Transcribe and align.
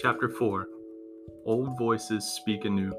Chapter 0.00 0.30
4 0.30 0.66
Old 1.44 1.76
Voices 1.76 2.24
Speak 2.24 2.64
Anew. 2.64 2.90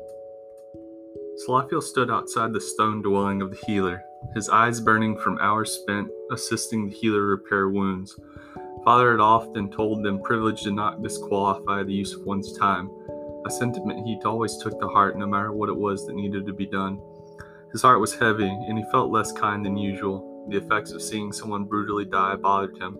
Slothiel 1.44 1.82
stood 1.82 2.12
outside 2.12 2.54
the 2.54 2.62
stone 2.62 3.02
dwelling 3.02 3.42
of 3.42 3.50
the 3.50 3.58
healer, 3.66 4.04
his 4.36 4.50
eyes 4.50 4.80
burning 4.80 5.18
from 5.18 5.40
hours 5.40 5.72
spent 5.72 6.10
assisting 6.32 6.86
the 6.86 6.94
healer 6.94 7.26
repair 7.26 7.70
wounds. 7.70 8.20
Father 8.84 9.10
had 9.12 9.20
often 9.20 9.72
told 9.72 10.04
them 10.04 10.22
privilege 10.22 10.62
did 10.62 10.74
not 10.74 11.02
disqualify 11.02 11.82
the 11.82 11.92
use 11.92 12.14
of 12.14 12.22
one's 12.22 12.56
time, 12.56 12.92
a 13.48 13.50
sentiment 13.50 14.06
he 14.06 14.20
always 14.24 14.58
took 14.58 14.80
to 14.80 14.88
heart 14.88 15.18
no 15.18 15.26
matter 15.26 15.52
what 15.52 15.70
it 15.70 15.76
was 15.76 16.06
that 16.06 16.14
needed 16.14 16.46
to 16.46 16.54
be 16.54 16.68
done. 16.68 17.02
His 17.72 17.82
heart 17.82 18.00
was 18.00 18.14
heavy, 18.14 18.48
and 18.48 18.78
he 18.78 18.86
felt 18.92 19.10
less 19.10 19.32
kind 19.32 19.66
than 19.66 19.76
usual. 19.76 20.46
The 20.50 20.58
effects 20.58 20.92
of 20.92 21.02
seeing 21.02 21.32
someone 21.32 21.64
brutally 21.64 22.06
die 22.06 22.36
bothered 22.36 22.78
him. 22.78 22.96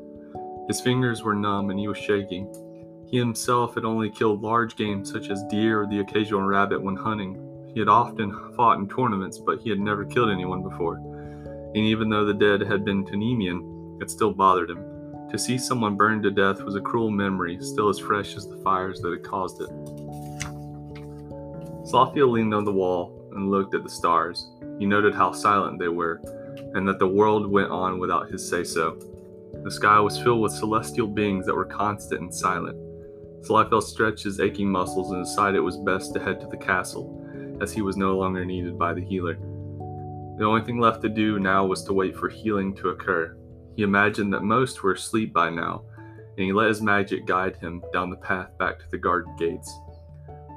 His 0.68 0.82
fingers 0.82 1.22
were 1.22 1.36
numb 1.36 1.70
and 1.70 1.80
he 1.80 1.88
was 1.88 2.00
shaking. 2.00 2.52
He 3.12 3.18
himself 3.18 3.76
had 3.76 3.84
only 3.84 4.10
killed 4.10 4.42
large 4.42 4.78
game 4.78 5.04
such 5.04 5.30
as 5.30 5.44
deer 5.50 5.82
or 5.82 5.88
the 5.88 6.00
occasional 6.00 6.44
rabbit 6.44 6.82
when 6.82 6.96
hunting. 6.96 7.70
He 7.74 7.80
had 7.82 7.90
often 7.90 8.54
fought 8.56 8.80
in 8.80 8.88
tournaments, 8.88 9.38
but 9.38 9.62
he 9.62 9.70
had 9.70 9.82
never 9.82 10.06
killed 10.06 10.30
anyone 10.30 10.64
before. 10.64 10.96
And 10.96 11.78
even 11.78 12.10
though 12.10 12.24
the 12.24 12.34
dead 12.34 12.62
had 12.62 12.86
been 12.86 13.04
Tanemian, 13.04 14.02
it 14.02 14.10
still 14.10 14.34
bothered 14.34 14.70
him. 14.70 14.86
To 15.30 15.38
see 15.38 15.58
someone 15.58 15.98
burned 15.98 16.24
to 16.24 16.32
death 16.32 16.62
was 16.62 16.76
a 16.76 16.82
cruel 16.82 17.12
memory, 17.12 17.58
still 17.62 17.90
as 17.90 18.00
fresh 18.00 18.36
as 18.38 18.48
the 18.48 18.58
fires 18.58 19.02
that 19.02 19.12
had 19.12 19.24
caused 19.24 19.62
it. 19.62 19.70
Slothiel 21.86 22.32
leaned 22.32 22.54
on 22.54 22.64
the 22.64 22.72
wall 22.72 23.30
and 23.34 23.52
looked 23.52 23.76
at 23.76 23.84
the 23.84 23.90
stars. 23.90 24.50
He 24.80 24.86
noted 24.86 25.14
how 25.14 25.34
silent 25.34 25.80
they 25.80 25.90
were, 25.90 26.22
and 26.76 26.88
that 26.88 27.00
the 27.00 27.08
world 27.08 27.46
went 27.46 27.72
on 27.72 28.00
without 28.00 28.30
his 28.30 28.48
say 28.48 28.64
so. 28.64 28.98
The 29.64 29.72
sky 29.72 30.00
was 30.00 30.22
filled 30.22 30.42
with 30.42 30.54
celestial 30.54 31.08
beings 31.08 31.46
that 31.46 31.56
were 31.56 31.66
constant 31.66 32.22
and 32.22 32.34
silent. 32.34 32.91
Slothiel 33.42 33.82
stretched 33.82 34.24
his 34.24 34.40
aching 34.40 34.70
muscles 34.70 35.12
and 35.12 35.24
decided 35.24 35.58
it 35.58 35.62
was 35.62 35.78
best 35.78 36.14
to 36.14 36.20
head 36.20 36.40
to 36.42 36.48
the 36.48 36.58
castle, 36.58 37.58
as 37.62 37.74
he 37.74 37.82
was 37.82 37.98
no 37.98 38.18
longer 38.18 38.46
needed 38.46 38.78
by 38.78 38.94
the 38.94 39.04
healer. 39.04 39.38
The 40.38 40.46
only 40.46 40.62
thing 40.62 40.80
left 40.80 41.02
to 41.02 41.10
do 41.10 41.40
now 41.40 41.66
was 41.66 41.84
to 41.84 41.94
wait 41.94 42.16
for 42.16 42.30
healing 42.30 42.76
to 42.76 42.90
occur. 42.90 43.38
He 43.76 43.84
imagined 43.84 44.34
that 44.34 44.44
most 44.44 44.84
were 44.84 44.94
asleep 44.94 45.34
by 45.34 45.50
now, 45.50 45.84
and 46.38 46.46
he 46.46 46.54
let 46.54 46.70
his 46.70 46.82
magic 46.82 47.26
guide 47.26 47.56
him 47.58 47.84
down 47.94 48.10
the 48.10 48.16
path 48.18 48.58
back 48.58 48.80
to 48.80 48.90
the 48.90 48.98
garden 48.98 49.36
gates. 49.38 49.72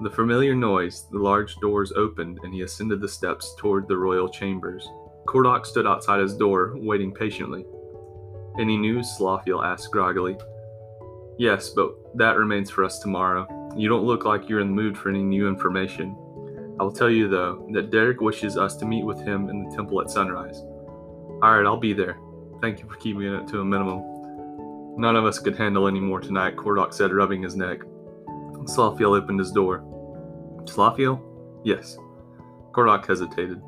With 0.00 0.12
a 0.12 0.16
familiar 0.16 0.54
noise, 0.54 1.06
the 1.10 1.18
large 1.18 1.56
doors 1.56 1.92
opened 1.92 2.40
and 2.42 2.52
he 2.52 2.62
ascended 2.62 3.00
the 3.00 3.08
steps 3.08 3.54
toward 3.58 3.86
the 3.86 3.96
royal 3.96 4.28
chambers. 4.28 4.88
Kordok 5.26 5.64
stood 5.64 5.86
outside 5.86 6.20
his 6.20 6.36
door, 6.36 6.74
waiting 6.76 7.12
patiently. 7.12 7.64
Any 8.58 8.76
news? 8.76 9.06
Slothiel 9.18 9.64
asked 9.64 9.90
groggily. 9.90 10.36
Yes, 11.38 11.70
but 11.70 11.94
that 12.16 12.36
remains 12.36 12.70
for 12.70 12.84
us 12.84 12.98
tomorrow. 13.00 13.46
You 13.76 13.88
don't 13.88 14.04
look 14.04 14.24
like 14.24 14.48
you're 14.48 14.60
in 14.60 14.68
the 14.68 14.82
mood 14.82 14.96
for 14.96 15.08
any 15.08 15.22
new 15.22 15.48
information. 15.48 16.16
I 16.78 16.82
will 16.82 16.92
tell 16.92 17.10
you, 17.10 17.28
though, 17.28 17.68
that 17.72 17.90
Derek 17.90 18.20
wishes 18.20 18.56
us 18.56 18.76
to 18.76 18.86
meet 18.86 19.04
with 19.04 19.18
him 19.18 19.48
in 19.48 19.64
the 19.64 19.74
temple 19.74 20.00
at 20.00 20.10
sunrise. 20.10 20.60
Alright, 21.42 21.66
I'll 21.66 21.76
be 21.76 21.92
there. 21.92 22.18
Thank 22.60 22.80
you 22.80 22.88
for 22.88 22.96
keeping 22.96 23.22
it 23.22 23.48
to 23.48 23.60
a 23.60 23.64
minimum. 23.64 24.02
None 24.96 25.16
of 25.16 25.24
us 25.24 25.40
could 25.40 25.56
handle 25.56 25.88
any 25.88 26.00
more 26.00 26.20
tonight, 26.20 26.56
Kordok 26.56 26.94
said, 26.94 27.12
rubbing 27.12 27.42
his 27.42 27.56
neck. 27.56 27.80
Slothiel 28.64 29.20
opened 29.20 29.40
his 29.40 29.50
door. 29.50 29.80
Slothiel? 30.64 31.20
Yes. 31.64 31.98
Kordok 32.72 33.06
hesitated. 33.06 33.60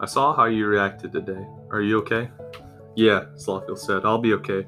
I 0.00 0.06
saw 0.06 0.34
how 0.34 0.44
you 0.44 0.66
reacted 0.66 1.12
today. 1.12 1.46
Are 1.70 1.80
you 1.80 1.98
okay? 1.98 2.30
Yeah, 2.94 3.24
Slothiel 3.34 3.78
said. 3.78 4.04
I'll 4.04 4.18
be 4.18 4.34
okay. 4.34 4.66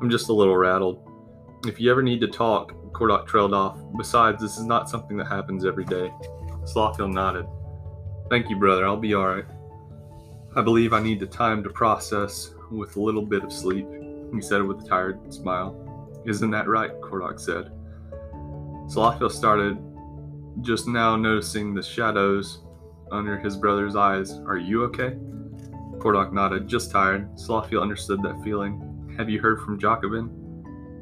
I'm 0.00 0.10
just 0.10 0.28
a 0.28 0.32
little 0.32 0.56
rattled. 0.56 1.09
If 1.66 1.78
you 1.78 1.90
ever 1.90 2.02
need 2.02 2.22
to 2.22 2.26
talk, 2.26 2.72
Kordok 2.92 3.26
trailed 3.26 3.52
off. 3.52 3.78
Besides, 3.98 4.40
this 4.40 4.56
is 4.56 4.64
not 4.64 4.88
something 4.88 5.18
that 5.18 5.26
happens 5.26 5.66
every 5.66 5.84
day. 5.84 6.10
Slothiel 6.62 7.12
nodded. 7.12 7.46
Thank 8.30 8.48
you, 8.48 8.56
brother. 8.56 8.86
I'll 8.86 8.96
be 8.96 9.14
alright. 9.14 9.44
I 10.56 10.62
believe 10.62 10.94
I 10.94 11.02
need 11.02 11.20
the 11.20 11.26
time 11.26 11.62
to 11.64 11.68
process 11.68 12.54
with 12.70 12.96
a 12.96 13.00
little 13.00 13.26
bit 13.26 13.44
of 13.44 13.52
sleep, 13.52 13.86
he 14.32 14.40
said 14.40 14.62
with 14.62 14.82
a 14.82 14.88
tired 14.88 15.34
smile. 15.34 16.22
Isn't 16.26 16.50
that 16.52 16.66
right? 16.66 16.98
Kordok 17.02 17.38
said. 17.38 17.70
Slothiel 18.88 19.30
started 19.30 19.76
just 20.62 20.88
now 20.88 21.14
noticing 21.14 21.74
the 21.74 21.82
shadows 21.82 22.60
under 23.12 23.38
his 23.38 23.58
brother's 23.58 23.96
eyes. 23.96 24.32
Are 24.46 24.56
you 24.56 24.84
okay? 24.84 25.16
Kordok 25.98 26.32
nodded, 26.32 26.68
just 26.68 26.90
tired. 26.90 27.30
Slothiel 27.36 27.82
understood 27.82 28.22
that 28.22 28.42
feeling. 28.42 29.14
Have 29.18 29.28
you 29.28 29.40
heard 29.40 29.60
from 29.60 29.78
Jacobin? 29.78 30.39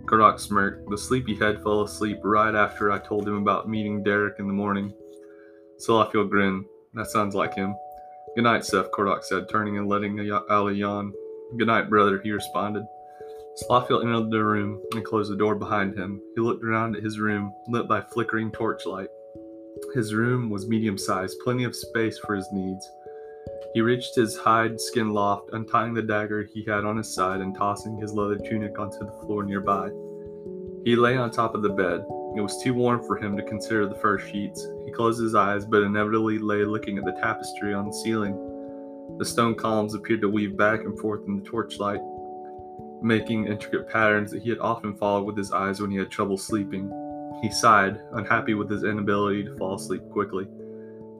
Kordok 0.09 0.41
smirked. 0.41 0.89
The 0.89 0.97
sleepyhead 0.97 1.63
fell 1.63 1.83
asleep 1.83 2.21
right 2.25 2.55
after 2.55 2.91
I 2.91 2.99
told 2.99 3.29
him 3.29 3.37
about 3.37 3.69
meeting 3.69 4.03
Derek 4.03 4.39
in 4.39 4.47
the 4.47 4.53
morning. 4.53 4.93
Slothiel 5.79 6.29
grinned. 6.31 6.65
That 6.95 7.09
sounds 7.09 7.35
like 7.35 7.55
him. 7.55 7.75
Good 8.35 8.45
night, 8.45 8.65
Seth, 8.65 8.91
Kordok 8.91 9.23
said, 9.23 9.49
turning 9.51 9.77
and 9.77 9.89
letting 9.89 10.19
Ali 10.51 10.77
yawn. 10.77 11.13
Good 11.59 11.67
night, 11.67 11.91
brother, 11.91 12.21
he 12.23 12.31
responded. 12.31 12.85
Slothiel 13.63 14.03
entered 14.03 14.31
the 14.31 14.43
room 14.43 14.81
and 14.95 15.05
closed 15.05 15.31
the 15.31 15.37
door 15.37 15.55
behind 15.55 15.99
him. 15.99 16.23
He 16.35 16.41
looked 16.41 16.65
around 16.65 16.97
at 16.97 17.03
his 17.03 17.21
room, 17.21 17.53
lit 17.69 17.87
by 17.87 18.01
flickering 18.01 18.51
torchlight. 18.51 19.09
His 19.95 20.15
room 20.15 20.49
was 20.49 20.69
medium 20.69 20.97
sized, 20.97 21.39
plenty 21.45 21.65
of 21.65 21.77
space 21.77 22.19
for 22.19 22.35
his 22.35 22.49
needs. 22.53 22.89
He 23.75 23.81
reached 23.81 24.15
his 24.15 24.37
hide 24.37 24.81
skin 24.81 25.13
loft, 25.13 25.51
untying 25.53 25.95
the 25.95 26.03
dagger 26.03 26.43
he 26.43 26.65
had 26.65 26.85
on 26.85 26.97
his 26.97 27.15
side 27.15 27.41
and 27.41 27.55
tossing 27.55 27.99
his 27.99 28.13
leather 28.13 28.39
tunic 28.39 28.79
onto 28.79 28.99
the 28.99 29.21
floor 29.21 29.45
nearby. 29.45 29.91
He 30.85 30.97
lay 30.97 31.17
on 31.17 31.31
top 31.31 31.55
of 31.55 31.63
the 31.63 31.69
bed. 31.69 32.05
It 32.37 32.41
was 32.41 32.63
too 32.63 32.75
warm 32.75 33.03
for 33.05 33.17
him 33.17 33.37
to 33.37 33.43
consider 33.43 33.87
the 33.87 33.95
fur 33.97 34.19
sheets. 34.19 34.67
He 34.85 34.93
closed 34.93 35.21
his 35.21 35.35
eyes, 35.35 35.65
but 35.65 35.83
inevitably 35.83 36.39
lay 36.39 36.65
looking 36.65 36.99
at 36.99 37.05
the 37.05 37.19
tapestry 37.21 37.75
on 37.75 37.87
the 37.87 37.93
ceiling. 37.93 38.37
The 39.19 39.25
stone 39.25 39.55
columns 39.55 39.95
appeared 39.95 40.21
to 40.23 40.29
weave 40.29 40.57
back 40.57 40.81
and 40.81 40.99
forth 40.99 41.27
in 41.27 41.37
the 41.37 41.45
torchlight, 41.45 42.01
making 43.03 43.47
intricate 43.47 43.89
patterns 43.89 44.31
that 44.31 44.43
he 44.43 44.51
had 44.51 44.61
often 44.61 44.97
followed 44.97 45.25
with 45.25 45.37
his 45.37 45.53
eyes 45.53 45.81
when 45.81 45.91
he 45.91 45.97
had 45.97 46.11
trouble 46.11 46.39
sleeping. 46.39 46.91
He 47.43 47.51
sighed, 47.51 48.01
unhappy 48.13 48.55
with 48.55 48.71
his 48.71 48.85
inability 48.85 49.45
to 49.45 49.57
fall 49.57 49.75
asleep 49.75 50.03
quickly. 50.11 50.47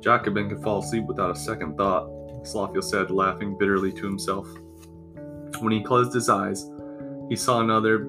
Jacobin 0.01 0.49
could 0.49 0.63
fall 0.63 0.81
asleep 0.81 1.05
without 1.05 1.31
a 1.31 1.39
second 1.39 1.77
thought. 1.77 2.09
Slothiel 2.43 2.83
said, 2.83 3.11
laughing 3.11 3.57
bitterly 3.59 3.93
to 3.93 4.07
himself. 4.07 4.49
When 5.61 5.73
he 5.73 5.83
closed 5.83 6.15
his 6.15 6.29
eyes, 6.29 6.71
he 7.29 7.37
saw 7.37 7.61
another 7.61 8.09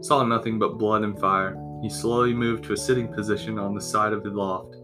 saw 0.00 0.22
nothing 0.22 0.58
but 0.58 0.76
blood 0.76 1.02
and 1.02 1.18
fire. 1.18 1.58
He 1.82 1.88
slowly 1.88 2.34
moved 2.34 2.64
to 2.64 2.74
a 2.74 2.76
sitting 2.76 3.12
position 3.12 3.58
on 3.58 3.74
the 3.74 3.80
side 3.80 4.12
of 4.12 4.22
the 4.22 4.30
loft. 4.30 4.76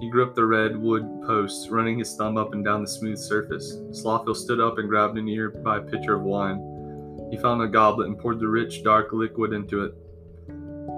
He 0.00 0.10
gripped 0.10 0.34
the 0.34 0.46
red 0.46 0.76
wood 0.76 1.22
posts, 1.26 1.68
running 1.70 1.98
his 1.98 2.14
thumb 2.14 2.36
up 2.36 2.52
and 2.52 2.64
down 2.64 2.82
the 2.82 2.88
smooth 2.88 3.18
surface. 3.18 3.76
Slothiel 3.90 4.36
stood 4.36 4.60
up 4.60 4.78
and 4.78 4.88
grabbed 4.88 5.18
an 5.18 5.28
ear 5.28 5.50
by 5.50 5.76
a 5.76 5.80
nearby 5.80 5.90
pitcher 5.90 6.14
of 6.14 6.22
wine. 6.22 7.28
He 7.30 7.36
found 7.36 7.62
a 7.62 7.68
goblet 7.68 8.08
and 8.08 8.18
poured 8.18 8.40
the 8.40 8.48
rich, 8.48 8.82
dark 8.82 9.12
liquid 9.12 9.52
into 9.52 9.84
it. 9.84 9.94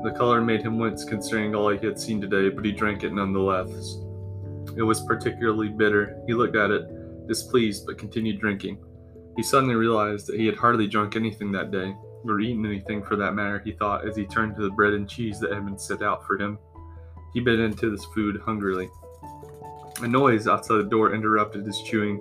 The 0.04 0.14
color 0.16 0.40
made 0.40 0.62
him 0.62 0.78
wince 0.78 1.04
considering 1.04 1.54
all 1.54 1.68
he 1.70 1.84
had 1.84 1.98
seen 1.98 2.20
today, 2.20 2.48
but 2.48 2.64
he 2.64 2.72
drank 2.72 3.02
it 3.02 3.12
nonetheless. 3.12 3.98
It 4.80 4.84
was 4.84 5.02
particularly 5.02 5.68
bitter. 5.68 6.22
He 6.26 6.32
looked 6.32 6.56
at 6.56 6.70
it, 6.70 7.28
displeased, 7.28 7.84
but 7.84 7.98
continued 7.98 8.40
drinking. 8.40 8.82
He 9.36 9.42
suddenly 9.42 9.74
realized 9.74 10.26
that 10.26 10.40
he 10.40 10.46
had 10.46 10.56
hardly 10.56 10.86
drunk 10.86 11.16
anything 11.16 11.52
that 11.52 11.70
day, 11.70 11.94
or 12.24 12.40
eaten 12.40 12.64
anything 12.64 13.02
for 13.02 13.14
that 13.16 13.34
matter, 13.34 13.58
he 13.58 13.72
thought 13.72 14.08
as 14.08 14.16
he 14.16 14.24
turned 14.24 14.56
to 14.56 14.62
the 14.62 14.70
bread 14.70 14.94
and 14.94 15.06
cheese 15.06 15.38
that 15.40 15.52
had 15.52 15.66
been 15.66 15.78
set 15.78 16.00
out 16.00 16.26
for 16.26 16.40
him. 16.40 16.58
He 17.34 17.40
bit 17.40 17.60
into 17.60 17.90
this 17.90 18.06
food 18.06 18.40
hungrily. 18.42 18.88
A 20.00 20.08
noise 20.08 20.48
outside 20.48 20.78
the 20.78 20.84
door 20.84 21.14
interrupted 21.14 21.66
his 21.66 21.82
chewing. 21.82 22.18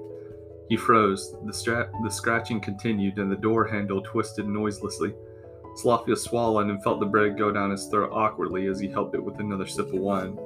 He 0.67 0.75
froze. 0.75 1.33
The, 1.45 1.53
stra- 1.53 1.89
the 2.03 2.11
scratching 2.11 2.59
continued, 2.59 3.19
and 3.19 3.31
the 3.31 3.37
door 3.37 3.67
handle 3.67 4.01
twisted 4.01 4.49
noiselessly. 4.49 5.13
Slothiel 5.81 6.17
swallowed 6.17 6.67
and 6.67 6.83
felt 6.83 6.99
the 6.99 7.05
bread 7.05 7.37
go 7.37 7.53
down 7.53 7.71
his 7.71 7.85
throat 7.85 8.11
awkwardly 8.11 8.67
as 8.67 8.81
he 8.81 8.89
helped 8.89 9.15
it 9.15 9.23
with 9.23 9.39
another 9.39 9.65
sip 9.65 9.93
of 9.93 9.99
wine. 9.99 10.37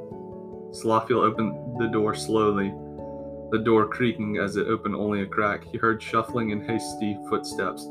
Slothiel 0.74 1.24
opened 1.24 1.80
the 1.80 1.88
door 1.88 2.16
slowly, 2.16 2.74
the 3.52 3.60
door 3.64 3.88
creaking 3.88 4.38
as 4.38 4.56
it 4.56 4.68
opened 4.68 4.96
only 4.96 5.22
a 5.22 5.28
crack. 5.28 5.64
He 5.72 5.78
heard 5.78 6.02
shuffling 6.02 6.52
and 6.52 6.68
hasty 6.68 7.20
footsteps. 7.30 7.88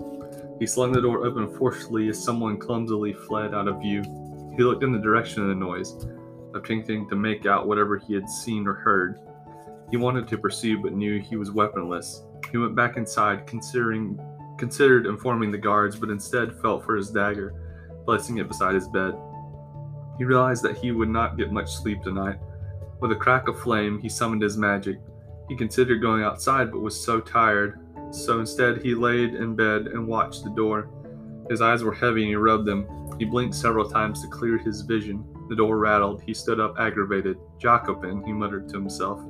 He 0.58 0.66
slung 0.66 0.90
the 0.90 1.00
door 1.00 1.24
open 1.24 1.56
forcefully 1.56 2.08
as 2.08 2.22
someone 2.22 2.58
clumsily 2.58 3.12
fled 3.12 3.54
out 3.54 3.68
of 3.68 3.80
view. 3.80 4.02
He 4.56 4.64
looked 4.64 4.82
in 4.82 4.92
the 4.92 4.98
direction 4.98 5.42
of 5.42 5.48
the 5.48 5.54
noise, 5.54 6.06
attempting 6.56 7.08
to 7.08 7.14
make 7.14 7.46
out 7.46 7.68
whatever 7.68 7.96
he 7.96 8.14
had 8.14 8.28
seen 8.28 8.66
or 8.66 8.74
heard. 8.74 9.20
He 9.92 9.96
wanted 9.96 10.26
to 10.28 10.38
pursue 10.38 10.82
but 10.82 10.92
knew 10.92 11.20
he 11.20 11.36
was 11.36 11.52
weaponless. 11.52 12.24
He 12.50 12.58
went 12.58 12.74
back 12.74 12.96
inside, 12.96 13.46
considering 13.46 14.20
considered 14.58 15.06
informing 15.06 15.52
the 15.52 15.58
guards, 15.58 15.94
but 15.94 16.10
instead 16.10 16.60
felt 16.60 16.84
for 16.84 16.96
his 16.96 17.10
dagger, 17.10 17.54
placing 18.04 18.38
it 18.38 18.48
beside 18.48 18.74
his 18.74 18.88
bed. 18.88 19.14
He 20.18 20.24
realized 20.24 20.64
that 20.64 20.76
he 20.76 20.90
would 20.90 21.08
not 21.08 21.36
get 21.36 21.52
much 21.52 21.72
sleep 21.72 22.02
tonight. 22.02 22.38
With 23.02 23.10
a 23.10 23.16
crack 23.16 23.48
of 23.48 23.58
flame, 23.58 23.98
he 23.98 24.08
summoned 24.08 24.42
his 24.42 24.56
magic. 24.56 25.00
He 25.48 25.56
considered 25.56 26.00
going 26.00 26.22
outside, 26.22 26.70
but 26.70 26.82
was 26.82 27.04
so 27.04 27.18
tired, 27.18 27.80
so 28.12 28.38
instead 28.38 28.80
he 28.80 28.94
laid 28.94 29.34
in 29.34 29.56
bed 29.56 29.88
and 29.88 30.06
watched 30.06 30.44
the 30.44 30.50
door. 30.50 30.88
His 31.50 31.60
eyes 31.60 31.82
were 31.82 31.92
heavy 31.92 32.22
and 32.22 32.28
he 32.28 32.36
rubbed 32.36 32.64
them. 32.64 32.86
He 33.18 33.24
blinked 33.24 33.56
several 33.56 33.90
times 33.90 34.22
to 34.22 34.28
clear 34.28 34.56
his 34.56 34.82
vision. 34.82 35.24
The 35.48 35.56
door 35.56 35.78
rattled. 35.78 36.22
He 36.22 36.32
stood 36.32 36.60
up, 36.60 36.76
aggravated. 36.78 37.38
Jacobin, 37.58 38.22
he 38.24 38.32
muttered 38.32 38.68
to 38.68 38.76
himself. 38.76 39.20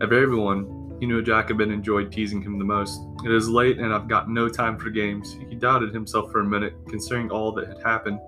Of 0.00 0.12
everyone, 0.12 0.96
he 1.00 1.06
knew 1.06 1.22
Jacobin 1.22 1.72
enjoyed 1.72 2.12
teasing 2.12 2.40
him 2.40 2.56
the 2.56 2.64
most. 2.64 3.00
It 3.24 3.32
is 3.32 3.48
late, 3.48 3.78
and 3.78 3.92
I've 3.92 4.06
got 4.06 4.30
no 4.30 4.48
time 4.48 4.78
for 4.78 4.90
games. 4.90 5.36
He 5.48 5.56
doubted 5.56 5.92
himself 5.92 6.30
for 6.30 6.38
a 6.38 6.44
minute, 6.44 6.74
considering 6.88 7.32
all 7.32 7.50
that 7.54 7.66
had 7.66 7.82
happened. 7.82 8.20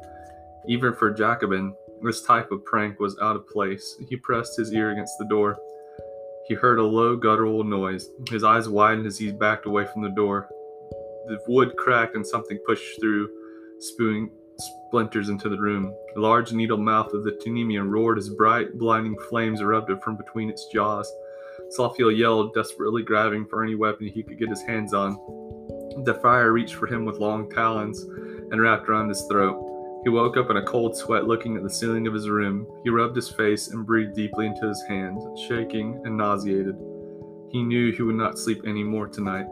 Even 0.67 0.97
for 0.97 1.13
Jacobin, 1.13 1.77
this 2.05 2.23
type 2.23 2.53
of 2.53 2.65
prank 2.65 3.01
was 3.01 3.19
out 3.21 3.37
of 3.37 3.49
place. 3.49 3.97
He 4.09 4.17
pressed 4.17 4.57
his 4.57 4.73
ear 4.73 4.93
against 4.93 5.19
the 5.19 5.25
door. 5.27 5.59
He 6.47 6.55
heard 6.55 6.79
a 6.79 6.83
low, 6.83 7.17
guttural 7.17 7.65
noise. 7.65 8.11
His 8.29 8.45
eyes 8.45 8.69
widened 8.69 9.07
as 9.07 9.19
he 9.19 9.33
backed 9.33 9.67
away 9.67 9.87
from 9.87 10.03
the 10.03 10.11
door. 10.11 10.49
The 11.27 11.39
wood 11.49 11.75
cracked 11.77 12.17
and 12.17 12.27
something 12.27 12.59
pushed 12.67 13.01
through, 13.01 13.31
spewing 13.81 14.31
splinters 14.59 15.31
into 15.31 15.49
the 15.49 15.59
room. 15.59 15.95
The 16.15 16.21
large 16.21 16.53
needle 16.53 16.77
mouth 16.77 17.13
of 17.15 17.25
the 17.25 17.33
Tunemian 17.33 17.91
roared 17.91 18.19
as 18.19 18.29
bright, 18.29 18.79
blinding 18.79 19.17
flames 19.31 19.61
erupted 19.61 20.03
from 20.03 20.17
between 20.17 20.51
its 20.51 20.67
jaws. 20.73 21.11
Slothiel 21.77 22.17
yelled, 22.17 22.55
desperately 22.55 23.03
grabbing 23.03 23.47
for 23.47 23.65
any 23.65 23.75
weapon 23.75 24.07
he 24.07 24.23
could 24.23 24.39
get 24.39 24.51
his 24.51 24.63
hands 24.63 24.93
on. 24.93 25.13
The 26.05 26.19
fire 26.23 26.53
reached 26.53 26.75
for 26.75 26.87
him 26.87 27.05
with 27.05 27.19
long 27.19 27.51
talons 27.51 28.03
and 28.03 28.61
wrapped 28.61 28.89
around 28.89 29.09
his 29.09 29.25
throat. 29.31 29.74
He 30.05 30.11
woke 30.11 30.37
up 30.37 30.51
in 30.51 30.59
a 30.59 30.63
cold 30.63 30.95
sweat 30.95 31.27
looking 31.27 31.57
at 31.57 31.63
the 31.63 31.71
ceiling 31.71 32.07
of 32.07 32.13
his 32.13 32.29
room. 32.29 32.67
He 32.85 32.91
rubbed 32.91 33.17
his 33.17 33.31
face 33.31 33.69
and 33.69 33.87
breathed 33.87 34.15
deeply 34.15 34.47
into 34.47 34.69
his 34.69 34.85
hand, 34.87 35.19
shaking 35.49 36.01
and 36.05 36.17
nauseated. 36.17 36.77
He 37.51 37.63
knew 37.63 37.91
he 37.91 38.03
would 38.03 38.15
not 38.15 38.39
sleep 38.39 38.63
any 38.67 38.85
more 38.85 39.09
tonight. 39.09 39.47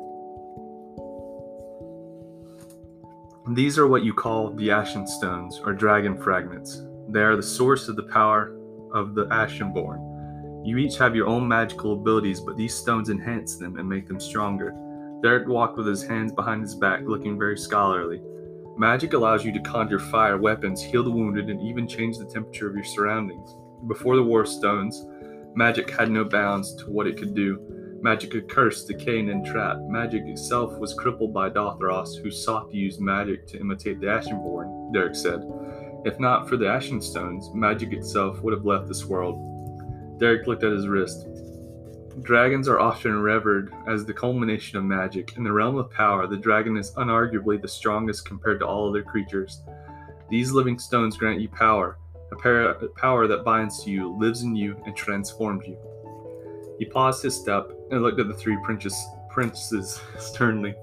These 3.54 3.78
are 3.78 3.86
what 3.86 4.04
you 4.04 4.12
call 4.12 4.50
the 4.50 4.70
Ashen 4.70 5.06
Stones, 5.06 5.58
or 5.64 5.72
Dragon 5.72 6.20
Fragments. 6.20 6.82
They 7.08 7.22
are 7.22 7.34
the 7.34 7.42
source 7.42 7.88
of 7.88 7.96
the 7.96 8.04
power 8.04 8.54
of 8.92 9.14
the 9.14 9.26
Ashenborn. 9.26 10.66
You 10.66 10.76
each 10.76 10.98
have 10.98 11.16
your 11.16 11.26
own 11.26 11.48
magical 11.48 11.94
abilities, 11.94 12.40
but 12.40 12.56
these 12.56 12.74
stones 12.74 13.08
enhance 13.08 13.56
them 13.56 13.78
and 13.78 13.88
make 13.88 14.06
them 14.06 14.20
stronger. 14.20 14.72
Derek 15.22 15.48
walked 15.48 15.78
with 15.78 15.86
his 15.86 16.04
hands 16.04 16.32
behind 16.32 16.62
his 16.62 16.74
back, 16.74 17.00
looking 17.04 17.38
very 17.38 17.56
scholarly. 17.56 18.20
Magic 18.76 19.12
allows 19.12 19.44
you 19.44 19.52
to 19.52 19.60
conjure 19.60 19.98
fire, 19.98 20.38
weapons, 20.38 20.82
heal 20.82 21.02
the 21.02 21.10
wounded, 21.10 21.50
and 21.50 21.60
even 21.60 21.86
change 21.86 22.18
the 22.18 22.24
temperature 22.24 22.68
of 22.68 22.74
your 22.74 22.84
surroundings. 22.84 23.54
Before 23.86 24.16
the 24.16 24.22
War 24.22 24.42
of 24.42 24.48
Stones, 24.48 25.06
magic 25.54 25.90
had 25.90 26.10
no 26.10 26.24
bounds 26.24 26.74
to 26.76 26.90
what 26.90 27.06
it 27.06 27.18
could 27.18 27.34
do. 27.34 27.58
Magic 28.00 28.30
could 28.30 28.48
curse, 28.48 28.84
decay, 28.84 29.20
and 29.20 29.30
entrap. 29.30 29.76
Magic 29.82 30.22
itself 30.26 30.76
was 30.78 30.94
crippled 30.94 31.34
by 31.34 31.50
Dothros, 31.50 32.20
who 32.22 32.30
sought 32.30 32.70
to 32.70 32.76
use 32.76 32.98
magic 32.98 33.46
to 33.48 33.60
imitate 33.60 34.00
the 34.00 34.06
Ashenborn, 34.06 34.92
Derek 34.92 35.14
said. 35.14 35.42
If 36.04 36.18
not 36.18 36.48
for 36.48 36.56
the 36.56 36.68
Ashen 36.68 37.00
Stones, 37.00 37.50
magic 37.54 37.92
itself 37.92 38.40
would 38.40 38.52
have 38.52 38.64
left 38.64 38.88
this 38.88 39.04
world. 39.04 40.18
Derek 40.18 40.46
looked 40.46 40.64
at 40.64 40.72
his 40.72 40.88
wrist. 40.88 41.26
Dragons 42.20 42.68
are 42.68 42.78
often 42.78 43.22
revered 43.22 43.72
as 43.88 44.04
the 44.04 44.12
culmination 44.12 44.76
of 44.76 44.84
magic. 44.84 45.36
In 45.38 45.44
the 45.44 45.52
realm 45.52 45.76
of 45.76 45.90
power, 45.90 46.26
the 46.26 46.36
dragon 46.36 46.76
is 46.76 46.92
unarguably 46.92 47.60
the 47.60 47.68
strongest 47.68 48.26
compared 48.26 48.60
to 48.60 48.66
all 48.66 48.88
other 48.88 49.02
creatures. 49.02 49.62
These 50.28 50.52
living 50.52 50.78
stones 50.78 51.16
grant 51.16 51.40
you 51.40 51.48
power, 51.48 51.96
a 52.30 52.36
power 52.36 53.26
that 53.26 53.44
binds 53.44 53.82
to 53.84 53.90
you, 53.90 54.14
lives 54.18 54.42
in 54.42 54.54
you, 54.54 54.76
and 54.84 54.94
transforms 54.94 55.66
you. 55.66 55.78
He 56.78 56.84
paused 56.84 57.22
his 57.22 57.34
step 57.34 57.72
and 57.90 58.02
looked 58.02 58.20
at 58.20 58.28
the 58.28 58.34
three 58.34 58.58
princes, 58.62 58.94
princes 59.30 60.00
sternly. 60.18 60.74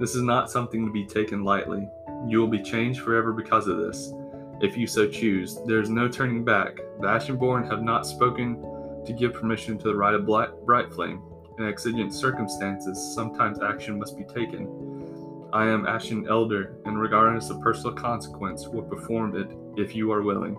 This 0.00 0.16
is 0.16 0.22
not 0.22 0.50
something 0.50 0.84
to 0.84 0.92
be 0.92 1.06
taken 1.06 1.44
lightly. 1.44 1.88
You 2.26 2.40
will 2.40 2.48
be 2.48 2.62
changed 2.62 3.00
forever 3.00 3.32
because 3.32 3.68
of 3.68 3.78
this. 3.78 4.12
If 4.60 4.76
you 4.76 4.88
so 4.88 5.08
choose, 5.08 5.58
there 5.66 5.80
is 5.80 5.90
no 5.90 6.08
turning 6.08 6.44
back. 6.44 6.76
The 7.00 7.06
Ashenborn 7.06 7.70
have 7.70 7.82
not 7.82 8.06
spoken 8.06 8.60
to 9.06 9.12
give 9.12 9.34
permission 9.34 9.78
to 9.78 9.84
the 9.84 9.94
rite 9.94 10.14
of 10.14 10.26
bright 10.26 10.92
flame. 10.92 11.22
In 11.58 11.66
exigent 11.66 12.12
circumstances, 12.12 13.14
sometimes 13.14 13.62
action 13.62 13.98
must 13.98 14.16
be 14.16 14.24
taken. 14.24 15.48
I 15.52 15.66
am 15.66 15.86
Ashen 15.86 16.26
Elder, 16.28 16.76
and 16.84 17.00
regardless 17.00 17.48
of 17.50 17.60
personal 17.60 17.94
consequence, 17.94 18.66
will 18.66 18.82
perform 18.82 19.36
it 19.36 19.56
if 19.80 19.94
you 19.94 20.10
are 20.10 20.22
willing. 20.22 20.56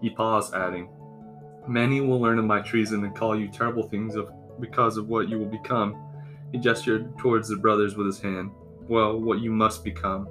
He 0.00 0.10
paused, 0.10 0.54
adding, 0.54 0.88
Many 1.68 2.00
will 2.00 2.20
learn 2.20 2.38
of 2.38 2.44
my 2.44 2.60
treason 2.60 3.04
and 3.04 3.16
call 3.16 3.38
you 3.38 3.48
terrible 3.48 3.88
things 3.88 4.16
of, 4.16 4.30
because 4.60 4.96
of 4.96 5.08
what 5.08 5.28
you 5.28 5.38
will 5.38 5.46
become. 5.46 5.96
He 6.52 6.58
gestured 6.58 7.16
towards 7.16 7.48
the 7.48 7.56
brothers 7.56 7.96
with 7.96 8.06
his 8.06 8.20
hand. 8.20 8.50
Well, 8.88 9.18
what 9.18 9.40
you 9.40 9.50
must 9.50 9.82
become. 9.82 10.28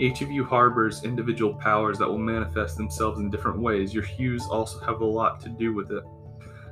Each 0.00 0.22
of 0.22 0.30
you 0.30 0.44
harbors 0.44 1.04
individual 1.04 1.54
powers 1.54 1.98
that 1.98 2.08
will 2.08 2.18
manifest 2.18 2.76
themselves 2.76 3.20
in 3.20 3.30
different 3.30 3.60
ways. 3.60 3.94
Your 3.94 4.02
hues 4.02 4.46
also 4.50 4.80
have 4.80 5.00
a 5.00 5.06
lot 5.06 5.40
to 5.42 5.48
do 5.48 5.72
with 5.72 5.90
it. 5.90 6.04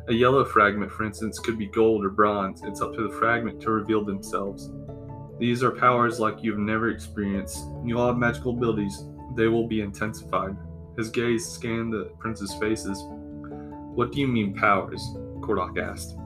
A 0.07 0.13
yellow 0.13 0.45
fragment, 0.45 0.93
for 0.93 1.05
instance, 1.05 1.39
could 1.39 1.57
be 1.57 1.67
gold 1.67 2.05
or 2.05 2.11
bronze. 2.11 2.61
It's 2.63 2.83
up 2.83 2.93
to 2.95 3.09
the 3.09 3.15
fragment 3.17 3.59
to 3.63 3.71
reveal 3.71 4.05
themselves. 4.05 4.71
These 5.39 5.63
are 5.63 5.71
powers 5.71 6.21
like 6.21 6.43
you've 6.43 6.59
never 6.59 6.91
experienced. 6.91 7.65
You 7.85 7.99
all 7.99 8.09
have 8.09 8.19
magical 8.19 8.53
abilities. 8.53 9.03
They 9.35 9.49
will 9.49 9.67
be 9.67 9.81
intensified. 9.81 10.59
His 10.99 11.09
gaze 11.09 11.49
scanned 11.49 11.95
the 11.95 12.11
prince's 12.19 12.53
faces. 12.55 13.03
What 13.95 14.13
do 14.13 14.21
you 14.21 14.29
mean, 14.29 14.55
powers? 14.55 15.01
Kordok 15.41 15.79
asked. 15.79 16.19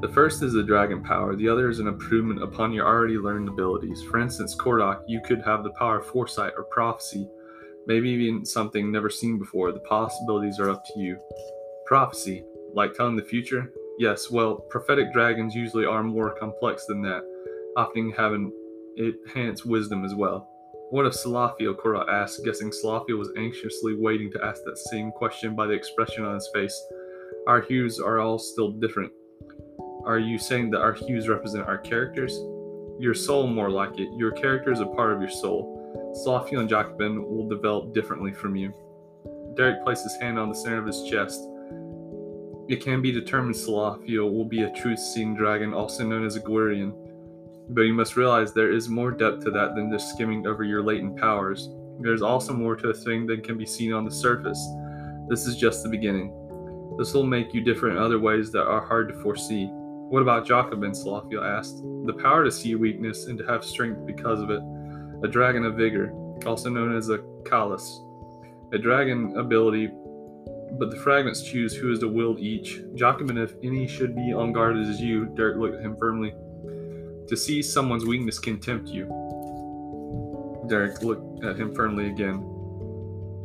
The 0.00 0.12
first 0.12 0.42
is 0.42 0.52
the 0.52 0.64
dragon 0.64 1.00
power, 1.00 1.36
the 1.36 1.48
other 1.48 1.70
is 1.70 1.78
an 1.78 1.86
improvement 1.86 2.42
upon 2.42 2.72
your 2.72 2.88
already 2.88 3.18
learned 3.18 3.48
abilities. 3.48 4.02
For 4.02 4.18
instance, 4.18 4.56
Kordok, 4.56 5.02
you 5.06 5.20
could 5.24 5.42
have 5.42 5.62
the 5.62 5.70
power 5.78 6.00
of 6.00 6.06
foresight 6.06 6.54
or 6.56 6.64
prophecy, 6.64 7.28
maybe 7.86 8.10
even 8.10 8.44
something 8.44 8.90
never 8.90 9.10
seen 9.10 9.38
before. 9.38 9.70
The 9.70 9.78
possibilities 9.78 10.58
are 10.58 10.70
up 10.70 10.84
to 10.86 10.98
you. 10.98 11.20
Prophecy, 11.92 12.42
like 12.72 12.94
telling 12.94 13.16
the 13.16 13.22
future? 13.22 13.70
Yes, 13.98 14.30
well, 14.30 14.54
prophetic 14.70 15.12
dragons 15.12 15.54
usually 15.54 15.84
are 15.84 16.02
more 16.02 16.34
complex 16.40 16.86
than 16.86 17.02
that, 17.02 17.20
often 17.76 18.10
having 18.12 18.50
enhanced 18.96 19.66
wisdom 19.66 20.02
as 20.02 20.14
well. 20.14 20.48
What 20.88 21.04
if 21.04 21.12
Salafio? 21.12 21.76
Cora 21.76 22.10
asked, 22.10 22.46
guessing 22.46 22.70
Salafio 22.70 23.18
was 23.18 23.28
anxiously 23.36 23.94
waiting 23.94 24.32
to 24.32 24.42
ask 24.42 24.62
that 24.64 24.78
same 24.78 25.10
question 25.10 25.54
by 25.54 25.66
the 25.66 25.74
expression 25.74 26.24
on 26.24 26.36
his 26.36 26.48
face. 26.54 26.74
Our 27.46 27.60
hues 27.60 28.00
are 28.00 28.20
all 28.20 28.38
still 28.38 28.70
different. 28.70 29.12
Are 30.06 30.18
you 30.18 30.38
saying 30.38 30.70
that 30.70 30.80
our 30.80 30.94
hues 30.94 31.28
represent 31.28 31.68
our 31.68 31.76
characters? 31.76 32.32
Your 33.00 33.12
soul, 33.12 33.46
more 33.48 33.68
like 33.68 34.00
it. 34.00 34.08
Your 34.16 34.32
character 34.32 34.72
is 34.72 34.80
a 34.80 34.86
part 34.86 35.12
of 35.12 35.20
your 35.20 35.30
soul. 35.30 36.16
Salafio 36.24 36.60
and 36.60 36.70
Jacobin 36.70 37.22
will 37.22 37.50
develop 37.50 37.92
differently 37.92 38.32
from 38.32 38.56
you. 38.56 38.72
Derek 39.58 39.84
placed 39.84 40.04
his 40.04 40.16
hand 40.22 40.38
on 40.38 40.48
the 40.48 40.54
center 40.54 40.78
of 40.78 40.86
his 40.86 41.02
chest. 41.10 41.50
It 42.68 42.82
can 42.82 43.02
be 43.02 43.12
determined 43.12 43.56
Salafio 43.56 44.30
will 44.32 44.44
be 44.44 44.62
a 44.62 44.72
truth-seeing 44.72 45.34
dragon, 45.34 45.74
also 45.74 46.06
known 46.06 46.24
as 46.24 46.36
a 46.36 46.40
Gwirian. 46.40 46.94
But 47.70 47.82
you 47.82 47.94
must 47.94 48.16
realize 48.16 48.52
there 48.52 48.72
is 48.72 48.88
more 48.88 49.10
depth 49.10 49.44
to 49.44 49.50
that 49.50 49.74
than 49.74 49.90
just 49.90 50.10
skimming 50.10 50.46
over 50.46 50.62
your 50.62 50.82
latent 50.82 51.18
powers. 51.18 51.70
There's 52.00 52.22
also 52.22 52.52
more 52.52 52.76
to 52.76 52.88
a 52.88 52.94
thing 52.94 53.26
than 53.26 53.42
can 53.42 53.58
be 53.58 53.66
seen 53.66 53.92
on 53.92 54.04
the 54.04 54.10
surface. 54.10 54.64
This 55.28 55.46
is 55.46 55.56
just 55.56 55.82
the 55.82 55.88
beginning. 55.88 56.32
This 56.98 57.14
will 57.14 57.24
make 57.24 57.54
you 57.54 57.62
different 57.62 57.96
in 57.96 58.02
other 58.02 58.18
ways 58.18 58.52
that 58.52 58.66
are 58.66 58.84
hard 58.84 59.08
to 59.08 59.14
foresee. 59.22 59.66
What 59.66 60.22
about 60.22 60.46
Jacobin? 60.46 60.92
Salafio 60.92 61.42
asked. 61.42 61.82
The 62.04 62.18
power 62.22 62.44
to 62.44 62.50
see 62.50 62.74
weakness 62.74 63.26
and 63.26 63.38
to 63.38 63.46
have 63.46 63.64
strength 63.64 64.04
because 64.06 64.40
of 64.40 64.50
it. 64.50 64.60
A 65.24 65.28
dragon 65.28 65.64
of 65.64 65.74
vigor, 65.74 66.12
also 66.44 66.68
known 66.68 66.94
as 66.94 67.08
a 67.08 67.18
Kalas. 67.44 68.04
A 68.72 68.78
dragon 68.78 69.36
ability 69.38 69.90
but 70.78 70.90
the 70.90 70.96
fragments 70.96 71.42
choose 71.42 71.74
who 71.74 71.92
is 71.92 71.98
to 72.00 72.08
wield 72.08 72.40
each. 72.40 72.80
Jacobin, 72.94 73.38
if 73.38 73.54
any, 73.62 73.86
should 73.86 74.16
be 74.16 74.32
on 74.32 74.52
guard 74.52 74.76
as 74.76 75.00
you. 75.00 75.26
Derek 75.36 75.58
looked 75.58 75.76
at 75.76 75.82
him 75.82 75.96
firmly. 75.96 76.34
To 77.28 77.36
see 77.36 77.62
someone's 77.62 78.04
weakness 78.04 78.38
can 78.38 78.58
tempt 78.58 78.88
you. 78.88 79.06
Derek 80.68 81.02
looked 81.02 81.44
at 81.44 81.56
him 81.56 81.74
firmly 81.74 82.08
again. 82.08 82.38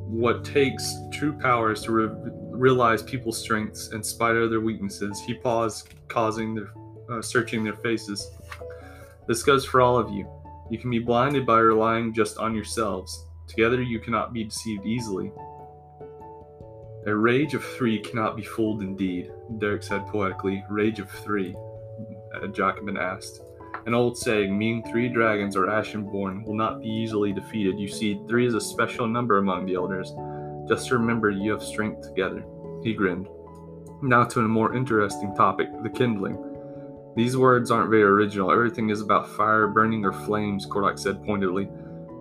What 0.10 0.46
takes 0.46 0.96
true 1.12 1.34
power 1.34 1.74
is 1.74 1.82
to 1.84 1.92
re- 1.92 2.32
realize 2.50 3.04
people's 3.04 3.38
strengths 3.38 3.90
in 3.90 4.02
spite 4.04 4.36
of 4.36 4.50
their 4.50 4.62
weaknesses. 4.62 5.22
He 5.22 5.34
paused, 5.34 5.90
causing 6.08 6.56
their, 6.56 6.72
uh, 7.12 7.22
searching 7.22 7.64
their 7.64 7.76
faces. 7.76 8.32
This 9.28 9.44
goes 9.44 9.66
for 9.66 9.82
all 9.82 9.98
of 9.98 10.10
you. 10.12 10.26
You 10.70 10.78
can 10.78 10.90
be 10.90 11.00
blinded 11.00 11.46
by 11.46 11.60
relying 11.60 12.14
just 12.14 12.38
on 12.38 12.56
yourselves. 12.56 13.26
Together, 13.48 13.82
you 13.82 14.00
cannot 14.00 14.34
be 14.34 14.46
deceived 14.46 14.86
easily. 14.86 15.32
A 17.08 17.16
rage 17.16 17.54
of 17.54 17.64
three 17.64 18.00
cannot 18.00 18.36
be 18.36 18.44
fooled 18.44 18.82
indeed, 18.82 19.32
Derek 19.60 19.82
said 19.82 20.06
poetically. 20.08 20.66
Rage 20.70 21.00
of 21.00 21.10
three? 21.10 21.56
Uh, 22.36 22.48
Jacobin 22.48 22.98
asked. 22.98 23.42
An 23.86 23.94
old 23.94 24.18
saying, 24.18 24.58
meaning 24.58 24.84
three 24.84 25.08
dragons 25.08 25.56
or 25.56 25.68
ashenborn 25.68 26.44
will 26.44 26.54
not 26.54 26.82
be 26.82 26.90
easily 26.90 27.32
defeated. 27.32 27.80
You 27.80 27.88
see, 27.88 28.20
three 28.28 28.46
is 28.46 28.56
a 28.56 28.60
special 28.60 29.08
number 29.08 29.38
among 29.38 29.66
the 29.66 29.76
elders. 29.76 30.14
Just 30.68 30.92
remember 30.92 31.30
you 31.30 31.50
have 31.54 31.64
strength 31.64 32.02
together. 32.06 32.44
He 32.84 32.94
grinned. 32.94 33.30
Now 34.02 34.26
to 34.26 34.42
a 34.42 34.44
more 34.50 34.76
interesting 34.76 35.34
topic, 35.34 35.70
the 35.84 35.90
kindling. 35.90 36.38
These 37.16 37.38
words 37.38 37.72
aren't 37.72 37.90
very 37.90 38.04
original. 38.04 38.52
Everything 38.52 38.90
is 38.90 39.00
about 39.00 39.30
fire, 39.30 39.68
burning, 39.68 40.04
or 40.04 40.12
flames, 40.12 40.66
Kordok 40.66 41.00
said 41.00 41.24
pointedly. 41.24 41.70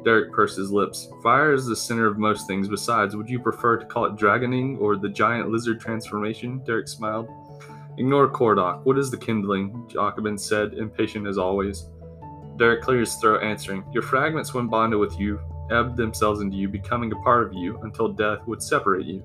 Derek 0.06 0.32
pursed 0.32 0.56
his 0.56 0.70
lips. 0.70 1.08
Fire 1.20 1.52
is 1.52 1.66
the 1.66 1.74
center 1.74 2.06
of 2.06 2.16
most 2.16 2.46
things. 2.46 2.68
Besides, 2.68 3.16
would 3.16 3.28
you 3.28 3.40
prefer 3.40 3.76
to 3.76 3.84
call 3.84 4.04
it 4.04 4.14
dragoning 4.14 4.80
or 4.80 4.96
the 4.96 5.08
giant 5.08 5.50
lizard 5.50 5.80
transformation? 5.80 6.62
Derek 6.64 6.86
smiled. 6.86 7.28
Ignore 7.98 8.30
Kordok. 8.30 8.84
What 8.84 8.98
is 8.98 9.10
the 9.10 9.16
kindling? 9.16 9.84
Jacobin 9.88 10.38
said, 10.38 10.74
impatient 10.74 11.26
as 11.26 11.38
always. 11.38 11.88
Derek 12.56 12.82
cleared 12.82 13.00
his 13.00 13.16
throat, 13.16 13.42
answering, 13.42 13.84
Your 13.92 14.04
fragments, 14.04 14.54
when 14.54 14.68
bonded 14.68 15.00
with 15.00 15.18
you, 15.18 15.40
ebbed 15.72 15.96
themselves 15.96 16.40
into 16.40 16.56
you, 16.56 16.68
becoming 16.68 17.10
a 17.10 17.16
part 17.16 17.44
of 17.44 17.54
you 17.54 17.80
until 17.82 18.06
death 18.06 18.46
would 18.46 18.62
separate 18.62 19.06
you. 19.06 19.24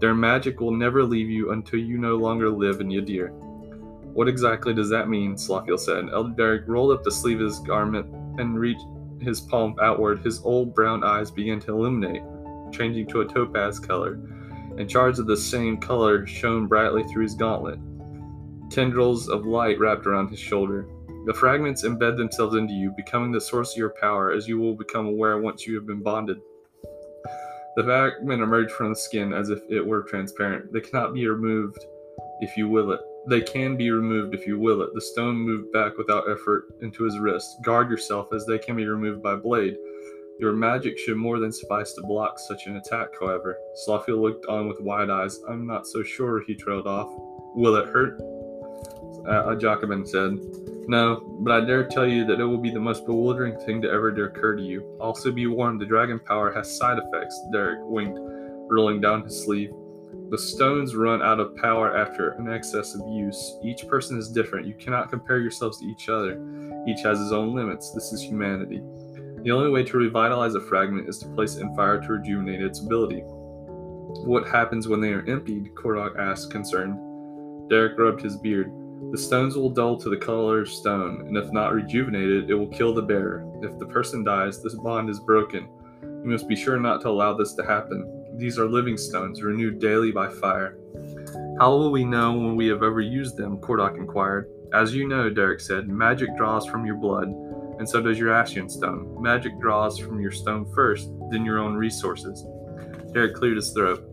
Their 0.00 0.14
magic 0.14 0.60
will 0.60 0.74
never 0.74 1.04
leave 1.04 1.28
you 1.28 1.52
until 1.52 1.80
you 1.80 1.98
no 1.98 2.16
longer 2.16 2.48
live 2.48 2.80
in 2.80 2.88
Yadir. 2.88 3.32
What 4.14 4.28
exactly 4.28 4.72
does 4.72 4.88
that 4.88 5.10
mean? 5.10 5.34
Slothiel 5.34 5.78
said. 5.78 6.08
Elder 6.10 6.34
Derek 6.34 6.66
rolled 6.66 6.92
up 6.92 7.04
the 7.04 7.12
sleeve 7.12 7.42
of 7.42 7.48
his 7.48 7.58
garment 7.60 8.06
and 8.40 8.58
reached 8.58 8.86
his 9.20 9.40
palm 9.40 9.76
outward. 9.80 10.20
His 10.20 10.40
old 10.42 10.74
brown 10.74 11.04
eyes 11.04 11.30
began 11.30 11.60
to 11.60 11.72
illuminate, 11.72 12.22
changing 12.72 13.06
to 13.08 13.20
a 13.20 13.26
topaz 13.26 13.78
color, 13.78 14.20
and 14.78 14.90
shards 14.90 15.18
of 15.18 15.26
the 15.26 15.36
same 15.36 15.78
color 15.78 16.26
shone 16.26 16.66
brightly 16.66 17.04
through 17.04 17.24
his 17.24 17.34
gauntlet. 17.34 17.78
Tendrils 18.70 19.28
of 19.28 19.46
light 19.46 19.78
wrapped 19.78 20.06
around 20.06 20.28
his 20.28 20.40
shoulder. 20.40 20.88
The 21.26 21.34
fragments 21.34 21.84
embed 21.84 22.16
themselves 22.16 22.54
into 22.54 22.74
you, 22.74 22.92
becoming 22.96 23.32
the 23.32 23.40
source 23.40 23.72
of 23.72 23.78
your 23.78 23.94
power, 24.00 24.30
as 24.30 24.46
you 24.46 24.58
will 24.58 24.74
become 24.74 25.06
aware 25.06 25.38
once 25.38 25.66
you 25.66 25.74
have 25.74 25.86
been 25.86 26.02
bonded. 26.02 26.40
The 27.76 27.84
fragment 27.84 28.42
emerged 28.42 28.72
from 28.72 28.90
the 28.90 28.96
skin 28.96 29.32
as 29.32 29.50
if 29.50 29.60
it 29.68 29.84
were 29.84 30.02
transparent. 30.02 30.72
They 30.72 30.80
cannot 30.80 31.14
be 31.14 31.26
removed 31.26 31.84
if 32.40 32.56
you 32.56 32.68
will 32.68 32.92
it. 32.92 33.00
They 33.28 33.40
can 33.40 33.76
be 33.76 33.90
removed 33.90 34.34
if 34.34 34.46
you 34.46 34.58
will 34.58 34.82
it. 34.82 34.94
The 34.94 35.00
stone 35.00 35.36
moved 35.36 35.72
back 35.72 35.98
without 35.98 36.30
effort 36.30 36.68
into 36.80 37.04
his 37.04 37.18
wrist. 37.18 37.62
Guard 37.62 37.90
yourself, 37.90 38.32
as 38.32 38.46
they 38.46 38.58
can 38.58 38.76
be 38.76 38.86
removed 38.86 39.22
by 39.22 39.34
blade. 39.34 39.76
Your 40.38 40.52
magic 40.52 40.98
should 40.98 41.16
more 41.16 41.38
than 41.38 41.50
suffice 41.50 41.92
to 41.94 42.02
block 42.02 42.38
such 42.38 42.66
an 42.66 42.76
attack, 42.76 43.08
however. 43.18 43.56
Slothiel 43.86 44.20
looked 44.20 44.46
on 44.46 44.68
with 44.68 44.80
wide 44.80 45.10
eyes. 45.10 45.40
I'm 45.48 45.66
not 45.66 45.86
so 45.86 46.02
sure, 46.02 46.42
he 46.44 46.54
trailed 46.54 46.86
off. 46.86 47.10
Will 47.54 47.76
it 47.76 47.88
hurt? 47.88 48.20
Uh, 49.26 49.54
Jacobin 49.56 50.06
said. 50.06 50.38
No, 50.88 51.20
but 51.40 51.52
I 51.52 51.64
dare 51.64 51.84
tell 51.84 52.06
you 52.06 52.24
that 52.26 52.38
it 52.38 52.44
will 52.44 52.58
be 52.58 52.70
the 52.70 52.78
most 52.78 53.06
bewildering 53.06 53.58
thing 53.60 53.82
to 53.82 53.90
ever 53.90 54.10
occur 54.24 54.54
to 54.54 54.62
you. 54.62 54.96
Also 55.00 55.32
be 55.32 55.46
warned, 55.48 55.80
the 55.80 55.86
dragon 55.86 56.20
power 56.20 56.52
has 56.52 56.78
side 56.78 56.98
effects, 56.98 57.40
Derek 57.50 57.80
winked, 57.82 58.20
rolling 58.70 59.00
down 59.00 59.24
his 59.24 59.42
sleeve. 59.42 59.72
The 60.28 60.38
stones 60.38 60.96
run 60.96 61.22
out 61.22 61.38
of 61.38 61.54
power 61.56 61.96
after 61.96 62.30
an 62.30 62.52
excess 62.52 62.94
of 62.96 63.08
use. 63.08 63.58
Each 63.62 63.86
person 63.86 64.18
is 64.18 64.28
different. 64.28 64.66
You 64.66 64.74
cannot 64.74 65.08
compare 65.08 65.38
yourselves 65.38 65.78
to 65.78 65.86
each 65.86 66.08
other. 66.08 66.42
Each 66.88 67.00
has 67.02 67.20
his 67.20 67.32
own 67.32 67.54
limits. 67.54 67.92
This 67.92 68.12
is 68.12 68.22
humanity. 68.22 68.82
The 69.44 69.52
only 69.52 69.70
way 69.70 69.84
to 69.84 69.96
revitalize 69.96 70.56
a 70.56 70.60
fragment 70.60 71.08
is 71.08 71.18
to 71.18 71.28
place 71.28 71.54
it 71.54 71.60
in 71.60 71.76
fire 71.76 72.00
to 72.00 72.12
rejuvenate 72.14 72.60
its 72.60 72.80
ability. 72.80 73.20
What 73.24 74.48
happens 74.48 74.88
when 74.88 75.00
they 75.00 75.12
are 75.12 75.24
emptied? 75.28 75.74
Kordok 75.76 76.18
asked, 76.18 76.50
concerned. 76.50 76.98
Derek 77.70 77.96
rubbed 77.96 78.22
his 78.22 78.36
beard. 78.36 78.72
The 79.12 79.18
stones 79.18 79.56
will 79.56 79.70
dull 79.70 79.96
to 79.98 80.08
the 80.08 80.16
color 80.16 80.62
of 80.62 80.68
stone, 80.68 81.20
and 81.28 81.36
if 81.36 81.52
not 81.52 81.72
rejuvenated, 81.72 82.50
it 82.50 82.54
will 82.54 82.66
kill 82.66 82.92
the 82.92 83.02
bearer. 83.02 83.46
If 83.62 83.78
the 83.78 83.86
person 83.86 84.24
dies, 84.24 84.60
this 84.60 84.74
bond 84.74 85.08
is 85.08 85.20
broken. 85.20 85.68
You 86.02 86.30
must 86.32 86.48
be 86.48 86.56
sure 86.56 86.80
not 86.80 87.00
to 87.02 87.10
allow 87.10 87.34
this 87.34 87.54
to 87.54 87.62
happen. 87.62 88.15
These 88.36 88.58
are 88.58 88.68
living 88.68 88.96
stones, 88.98 89.42
renewed 89.42 89.78
daily 89.78 90.12
by 90.12 90.28
fire. 90.28 90.76
How 91.58 91.70
will 91.70 91.90
we 91.90 92.04
know 92.04 92.32
when 92.32 92.54
we 92.54 92.66
have 92.66 92.82
ever 92.82 93.00
used 93.00 93.36
them? 93.36 93.58
Kordok 93.58 93.96
inquired. 93.96 94.48
As 94.74 94.94
you 94.94 95.08
know, 95.08 95.30
Derek 95.30 95.60
said, 95.60 95.88
magic 95.88 96.36
draws 96.36 96.66
from 96.66 96.84
your 96.84 96.96
blood, 96.96 97.28
and 97.78 97.88
so 97.88 98.02
does 98.02 98.18
your 98.18 98.34
Ashen 98.34 98.68
stone. 98.68 99.16
Magic 99.22 99.58
draws 99.58 99.98
from 99.98 100.20
your 100.20 100.32
stone 100.32 100.70
first, 100.74 101.08
then 101.30 101.44
your 101.46 101.58
own 101.58 101.76
resources. 101.76 102.44
Derek 103.12 103.34
cleared 103.34 103.56
his 103.56 103.72
throat. 103.72 104.04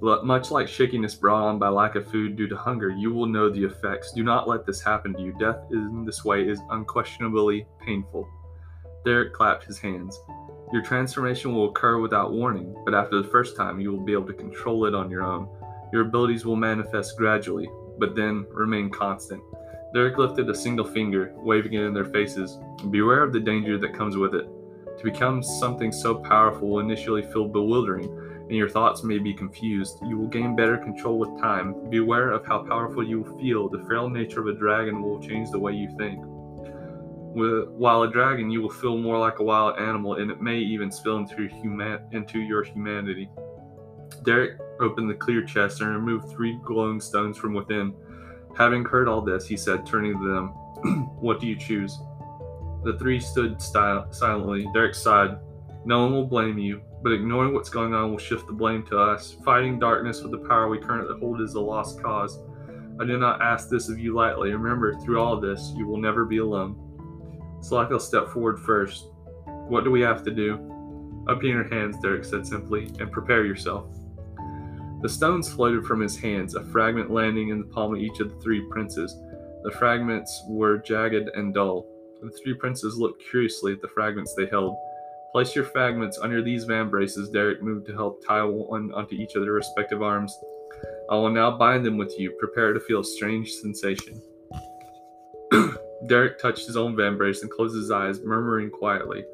Much 0.00 0.50
like 0.50 0.68
shakiness 0.68 1.14
brought 1.14 1.46
on 1.46 1.58
by 1.58 1.68
lack 1.68 1.96
of 1.96 2.10
food 2.10 2.36
due 2.36 2.48
to 2.48 2.56
hunger, 2.56 2.90
you 2.90 3.12
will 3.12 3.26
know 3.26 3.50
the 3.50 3.64
effects. 3.64 4.12
Do 4.12 4.22
not 4.22 4.48
let 4.48 4.64
this 4.64 4.80
happen 4.82 5.14
to 5.14 5.22
you. 5.22 5.34
Death 5.38 5.58
in 5.70 6.04
this 6.04 6.24
way 6.24 6.48
is 6.48 6.60
unquestionably 6.70 7.66
painful. 7.84 8.28
Derek 9.04 9.34
clapped 9.34 9.64
his 9.64 9.78
hands. 9.78 10.18
Your 10.74 10.82
transformation 10.82 11.54
will 11.54 11.68
occur 11.68 12.00
without 12.00 12.32
warning, 12.32 12.74
but 12.84 12.94
after 12.94 13.22
the 13.22 13.28
first 13.28 13.56
time, 13.56 13.78
you 13.78 13.92
will 13.92 14.04
be 14.04 14.12
able 14.12 14.26
to 14.26 14.32
control 14.32 14.86
it 14.86 14.94
on 14.96 15.08
your 15.08 15.22
own. 15.22 15.48
Your 15.92 16.02
abilities 16.02 16.44
will 16.44 16.56
manifest 16.56 17.16
gradually, 17.16 17.70
but 18.00 18.16
then 18.16 18.44
remain 18.50 18.90
constant. 18.90 19.40
Derek 19.94 20.18
lifted 20.18 20.50
a 20.50 20.54
single 20.54 20.84
finger, 20.84 21.32
waving 21.36 21.74
it 21.74 21.82
in 21.82 21.94
their 21.94 22.04
faces. 22.04 22.58
Beware 22.90 23.22
of 23.22 23.32
the 23.32 23.38
danger 23.38 23.78
that 23.78 23.94
comes 23.94 24.16
with 24.16 24.34
it. 24.34 24.48
To 24.98 25.04
become 25.04 25.44
something 25.44 25.92
so 25.92 26.16
powerful 26.16 26.68
will 26.68 26.80
initially 26.80 27.22
feel 27.22 27.46
bewildering, 27.46 28.06
and 28.48 28.56
your 28.56 28.68
thoughts 28.68 29.04
may 29.04 29.18
be 29.18 29.32
confused. 29.32 29.98
You 30.02 30.18
will 30.18 30.26
gain 30.26 30.56
better 30.56 30.76
control 30.76 31.20
with 31.20 31.40
time. 31.40 31.88
Beware 31.88 32.32
of 32.32 32.44
how 32.46 32.64
powerful 32.64 33.04
you 33.04 33.20
will 33.20 33.38
feel. 33.38 33.68
The 33.68 33.84
frail 33.84 34.08
nature 34.08 34.40
of 34.40 34.48
a 34.48 34.58
dragon 34.58 35.02
will 35.02 35.20
change 35.20 35.52
the 35.52 35.58
way 35.60 35.74
you 35.74 35.94
think. 35.96 36.18
While 37.34 38.02
a 38.02 38.10
dragon, 38.10 38.50
you 38.50 38.62
will 38.62 38.70
feel 38.70 38.96
more 38.96 39.18
like 39.18 39.40
a 39.40 39.42
wild 39.42 39.78
animal, 39.78 40.14
and 40.14 40.30
it 40.30 40.40
may 40.40 40.58
even 40.58 40.90
spill 40.90 41.16
into 41.18 41.42
your, 41.42 41.50
human- 41.50 42.06
into 42.12 42.38
your 42.40 42.62
humanity. 42.62 43.28
Derek 44.24 44.60
opened 44.80 45.10
the 45.10 45.14
clear 45.14 45.44
chest 45.44 45.80
and 45.80 45.90
removed 45.90 46.30
three 46.30 46.58
glowing 46.64 47.00
stones 47.00 47.36
from 47.36 47.54
within. 47.54 47.92
Having 48.56 48.84
heard 48.84 49.08
all 49.08 49.20
this, 49.20 49.46
he 49.46 49.56
said, 49.56 49.84
turning 49.84 50.18
to 50.18 50.32
them, 50.32 50.48
What 51.20 51.40
do 51.40 51.46
you 51.46 51.56
choose? 51.56 51.98
The 52.84 52.96
three 52.98 53.18
stood 53.18 53.60
silently. 53.60 54.68
Derek 54.72 54.94
sighed. 54.94 55.38
No 55.84 56.04
one 56.04 56.12
will 56.12 56.26
blame 56.26 56.58
you 56.58 56.82
but 57.04 57.12
ignoring 57.12 57.52
what's 57.52 57.68
going 57.68 57.92
on 57.92 58.10
will 58.10 58.18
shift 58.18 58.46
the 58.46 58.52
blame 58.52 58.82
to 58.86 58.98
us. 58.98 59.36
Fighting 59.44 59.78
darkness 59.78 60.22
with 60.22 60.32
the 60.32 60.48
power 60.48 60.70
we 60.70 60.78
currently 60.78 61.20
hold 61.20 61.42
is 61.42 61.52
a 61.52 61.60
lost 61.60 62.02
cause. 62.02 62.40
I 62.98 63.04
do 63.04 63.18
not 63.18 63.42
ask 63.42 63.68
this 63.68 63.90
of 63.90 63.98
you 63.98 64.14
lightly. 64.14 64.52
Remember, 64.52 64.94
through 64.94 65.20
all 65.20 65.38
this, 65.38 65.74
you 65.76 65.86
will 65.86 65.98
never 65.98 66.24
be 66.24 66.38
alone. 66.38 66.83
Slothiel 67.64 68.00
stepped 68.00 68.30
forward 68.30 68.60
first. 68.60 69.08
What 69.68 69.84
do 69.84 69.90
we 69.90 70.02
have 70.02 70.22
to 70.24 70.30
do? 70.30 70.54
Up 71.28 71.42
in 71.42 71.48
your 71.48 71.68
hands, 71.68 71.96
Derek 72.02 72.24
said 72.24 72.46
simply, 72.46 72.92
and 73.00 73.10
prepare 73.10 73.46
yourself. 73.46 73.86
The 75.00 75.08
stones 75.08 75.50
floated 75.50 75.86
from 75.86 76.00
his 76.00 76.18
hands, 76.18 76.54
a 76.54 76.62
fragment 76.64 77.10
landing 77.10 77.48
in 77.48 77.60
the 77.60 77.66
palm 77.66 77.94
of 77.94 78.00
each 78.00 78.20
of 78.20 78.28
the 78.28 78.40
three 78.42 78.60
princes. 78.70 79.16
The 79.62 79.70
fragments 79.70 80.44
were 80.46 80.76
jagged 80.76 81.30
and 81.34 81.54
dull. 81.54 81.86
The 82.20 82.30
three 82.42 82.52
princes 82.52 82.98
looked 82.98 83.22
curiously 83.30 83.72
at 83.72 83.80
the 83.80 83.88
fragments 83.88 84.34
they 84.34 84.46
held. 84.46 84.76
Place 85.32 85.56
your 85.56 85.64
fragments 85.64 86.18
under 86.18 86.42
these 86.42 86.66
vambraces, 86.66 87.32
Derek 87.32 87.62
moved 87.62 87.86
to 87.86 87.94
help 87.94 88.22
tie 88.26 88.44
one 88.44 88.92
onto 88.92 89.14
each 89.14 89.36
of 89.36 89.42
their 89.42 89.52
respective 89.52 90.02
arms. 90.02 90.38
I 91.10 91.14
will 91.14 91.30
now 91.30 91.56
bind 91.56 91.84
them 91.84 91.96
with 91.96 92.14
you. 92.18 92.32
Prepare 92.38 92.74
to 92.74 92.80
feel 92.80 93.00
a 93.00 93.04
strange 93.04 93.50
sensation. 93.52 94.20
Derek 96.06 96.38
touched 96.38 96.66
his 96.66 96.76
own 96.76 96.96
vambrace 96.96 97.42
and 97.42 97.50
closed 97.50 97.76
his 97.76 97.90
eyes, 97.90 98.20
murmuring 98.22 98.70
quietly. 98.70 99.24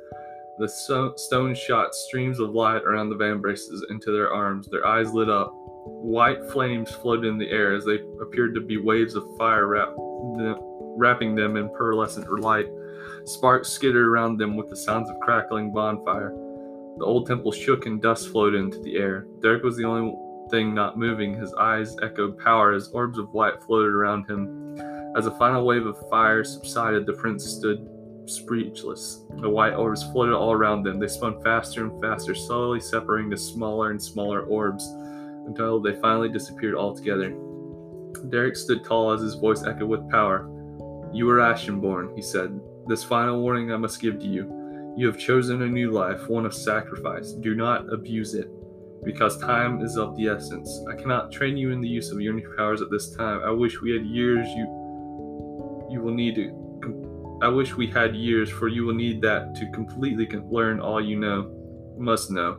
The 0.58 0.68
so- 0.68 1.14
stone 1.16 1.54
shot 1.54 1.94
streams 1.94 2.38
of 2.38 2.50
light 2.50 2.82
around 2.82 3.08
the 3.08 3.16
vambraces 3.16 3.80
into 3.90 4.12
their 4.12 4.32
arms. 4.32 4.68
Their 4.68 4.86
eyes 4.86 5.12
lit 5.12 5.30
up. 5.30 5.52
White 5.54 6.44
flames 6.50 6.90
floated 6.90 7.26
in 7.26 7.38
the 7.38 7.50
air 7.50 7.74
as 7.74 7.84
they 7.84 8.00
appeared 8.20 8.54
to 8.54 8.60
be 8.60 8.76
waves 8.76 9.14
of 9.14 9.24
fire 9.38 9.66
wrap 9.66 9.88
them, 10.36 10.56
wrapping 10.98 11.34
them 11.34 11.56
in 11.56 11.70
pearlescent 11.70 12.28
light. 12.40 12.68
Sparks 13.24 13.70
skittered 13.70 14.06
around 14.06 14.36
them 14.36 14.56
with 14.56 14.68
the 14.68 14.76
sounds 14.76 15.08
of 15.08 15.18
crackling 15.20 15.72
bonfire. 15.72 16.30
The 16.98 17.04
old 17.06 17.26
temple 17.26 17.52
shook 17.52 17.86
and 17.86 18.02
dust 18.02 18.28
floated 18.28 18.60
into 18.60 18.78
the 18.80 18.96
air. 18.96 19.26
Derek 19.40 19.62
was 19.62 19.76
the 19.76 19.84
only 19.84 20.14
thing 20.50 20.74
not 20.74 20.98
moving. 20.98 21.34
His 21.34 21.54
eyes 21.54 21.96
echoed 22.02 22.38
power 22.38 22.72
as 22.72 22.90
orbs 22.92 23.18
of 23.18 23.34
light 23.34 23.62
floated 23.62 23.94
around 23.94 24.28
him. 24.28 24.59
As 25.16 25.26
a 25.26 25.32
final 25.32 25.66
wave 25.66 25.86
of 25.86 26.08
fire 26.08 26.44
subsided, 26.44 27.04
the 27.04 27.12
prince 27.14 27.44
stood 27.44 27.88
speechless. 28.26 29.24
The 29.40 29.50
white 29.50 29.74
orbs 29.74 30.04
floated 30.04 30.36
all 30.36 30.52
around 30.52 30.84
them. 30.84 31.00
They 31.00 31.08
spun 31.08 31.42
faster 31.42 31.84
and 31.84 32.00
faster, 32.00 32.34
slowly 32.34 32.80
separating 32.80 33.30
to 33.32 33.36
smaller 33.36 33.90
and 33.90 34.00
smaller 34.00 34.42
orbs 34.42 34.86
until 35.46 35.80
they 35.80 35.96
finally 36.00 36.28
disappeared 36.28 36.76
altogether. 36.76 37.34
Derek 38.28 38.54
stood 38.54 38.84
tall 38.84 39.10
as 39.10 39.20
his 39.20 39.34
voice 39.34 39.64
echoed 39.64 39.88
with 39.88 40.08
power. 40.10 40.48
You 41.12 41.28
are 41.30 41.38
Ashenborn, 41.38 42.14
he 42.14 42.22
said. 42.22 42.60
This 42.86 43.02
final 43.02 43.40
warning 43.40 43.72
I 43.72 43.76
must 43.76 44.00
give 44.00 44.20
to 44.20 44.26
you. 44.26 44.94
You 44.96 45.06
have 45.08 45.18
chosen 45.18 45.62
a 45.62 45.66
new 45.66 45.90
life, 45.90 46.28
one 46.28 46.46
of 46.46 46.54
sacrifice. 46.54 47.32
Do 47.32 47.56
not 47.56 47.92
abuse 47.92 48.34
it, 48.34 48.48
because 49.04 49.38
time 49.38 49.82
is 49.82 49.96
of 49.96 50.16
the 50.16 50.28
essence. 50.28 50.84
I 50.88 50.94
cannot 50.94 51.32
train 51.32 51.56
you 51.56 51.72
in 51.72 51.80
the 51.80 51.88
use 51.88 52.12
of 52.12 52.20
your 52.20 52.34
new 52.34 52.54
powers 52.56 52.80
at 52.80 52.90
this 52.90 53.10
time. 53.16 53.40
I 53.44 53.50
wish 53.50 53.80
we 53.80 53.92
had 53.92 54.06
years 54.06 54.48
you 54.50 54.79
you 55.90 56.00
will 56.00 56.14
need 56.14 56.34
to 56.36 57.38
I 57.42 57.48
wish 57.48 57.74
we 57.74 57.86
had 57.86 58.14
years 58.14 58.50
for 58.50 58.68
you 58.68 58.84
will 58.84 58.94
need 58.94 59.22
that 59.22 59.54
to 59.56 59.70
completely 59.70 60.28
learn 60.50 60.78
all 60.78 61.00
you 61.00 61.18
know 61.18 61.56
must 61.98 62.30
know. 62.30 62.58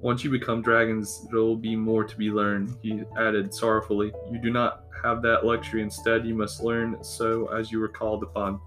Once 0.00 0.24
you 0.24 0.30
become 0.30 0.62
dragons, 0.62 1.26
there 1.30 1.40
will 1.40 1.56
be 1.56 1.76
more 1.76 2.04
to 2.04 2.16
be 2.16 2.30
learned, 2.30 2.76
he 2.82 3.02
added 3.18 3.54
sorrowfully. 3.54 4.12
You 4.30 4.38
do 4.38 4.50
not 4.50 4.84
have 5.02 5.22
that 5.22 5.44
luxury. 5.44 5.82
Instead, 5.82 6.26
you 6.26 6.34
must 6.34 6.62
learn 6.62 7.02
so 7.02 7.46
as 7.48 7.70
you 7.70 7.78
were 7.78 7.88
called 7.88 8.22
upon. 8.22 8.60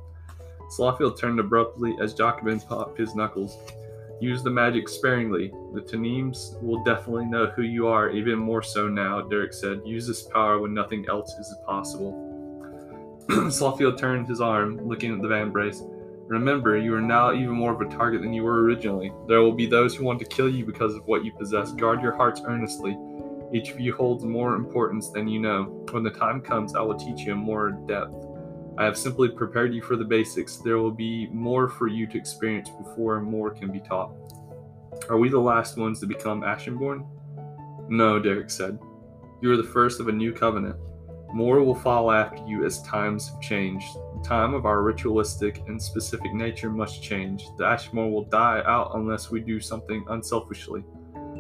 Slotfield 0.78 1.20
turned 1.20 1.40
abruptly 1.40 1.96
as 2.02 2.14
Jacobin 2.14 2.60
popped 2.60 2.98
his 2.98 3.16
knuckles. 3.16 3.58
Use 4.22 4.44
the 4.44 4.50
magic 4.50 4.88
sparingly. 4.88 5.54
The 5.74 5.82
Tanims 5.82 6.62
will 6.62 6.84
definitely 6.84 7.26
know 7.26 7.48
who 7.48 7.64
you 7.64 7.88
are, 7.88 8.10
even 8.10 8.40
more 8.40 8.64
so 8.64 8.88
now, 8.88 9.22
Derek 9.22 9.54
said. 9.54 9.82
Use 9.86 10.08
this 10.08 10.24
power 10.24 10.60
when 10.60 10.74
nothing 10.74 11.06
else 11.10 11.34
is 11.34 11.54
possible. 11.66 12.35
Slotfield 13.30 13.98
turned 13.98 14.28
his 14.28 14.42
arm, 14.42 14.88
looking 14.88 15.14
at 15.14 15.22
the 15.22 15.28
vambrace. 15.28 15.82
Remember, 16.28 16.78
you 16.78 16.94
are 16.94 17.02
now 17.02 17.34
even 17.34 17.52
more 17.52 17.74
of 17.74 17.82
a 17.82 17.96
target 17.96 18.22
than 18.22 18.34
you 18.34 18.44
were 18.44 18.64
originally. 18.64 19.12
There 19.28 19.42
will 19.42 19.52
be 19.52 19.66
those 19.66 19.96
who 19.96 20.04
want 20.04 20.20
to 20.20 20.26
kill 20.26 20.50
you 20.50 20.66
because 20.66 20.96
of 20.96 21.06
what 21.08 21.26
you 21.26 21.32
possess. 21.32 21.72
Guard 21.72 22.02
your 22.02 22.16
hearts 22.16 22.42
earnestly. 22.46 22.98
Each 23.54 23.72
of 23.72 23.80
you 23.80 23.96
holds 23.96 24.24
more 24.26 24.56
importance 24.56 25.10
than 25.10 25.28
you 25.28 25.40
know. 25.40 25.86
When 25.92 26.04
the 26.04 26.10
time 26.10 26.42
comes, 26.42 26.76
I 26.76 26.82
will 26.82 26.98
teach 26.98 27.22
you 27.22 27.36
more 27.36 27.72
depth. 27.72 28.16
I 28.78 28.86
have 28.86 28.98
simply 28.98 29.30
prepared 29.30 29.74
you 29.74 29.82
for 29.82 29.96
the 29.96 30.04
basics. 30.04 30.58
There 30.58 30.78
will 30.78 30.92
be 30.92 31.28
more 31.28 31.70
for 31.70 31.88
you 31.88 32.08
to 32.08 32.18
experience 32.18 32.70
before 32.70 33.22
more 33.22 33.52
can 33.52 33.72
be 33.72 33.80
taught. 33.80 34.12
Are 35.10 35.18
we 35.18 35.30
the 35.30 35.40
last 35.40 35.78
ones 35.78 36.00
to 36.00 36.06
become 36.06 36.42
Ashenborn? 36.42 37.08
No, 37.88 38.20
Derek 38.20 38.50
said. 38.50 38.80
You 39.42 39.52
are 39.52 39.58
the 39.58 39.64
first 39.64 40.00
of 40.00 40.08
a 40.08 40.12
new 40.12 40.34
covenant. 40.34 40.76
More 41.34 41.62
will 41.62 41.76
follow 41.76 42.12
after 42.12 42.46
you 42.46 42.66
as 42.66 42.82
times 42.84 43.30
have 43.30 43.42
changed. 43.42 43.94
The 43.94 44.24
time 44.24 44.54
of 44.54 44.66
our 44.66 44.82
ritualistic 44.82 45.62
and 45.68 45.82
specific 45.82 46.34
nature 46.34 46.70
must 46.70 47.04
change. 47.04 47.46
The 47.58 47.66
Ashmore 47.66 48.10
will 48.10 48.26
die 48.26 48.64
out 48.66 48.92
unless 48.96 49.32
we 49.32 49.42
do 49.42 49.60
something 49.60 50.06
unselfishly. 50.10 50.84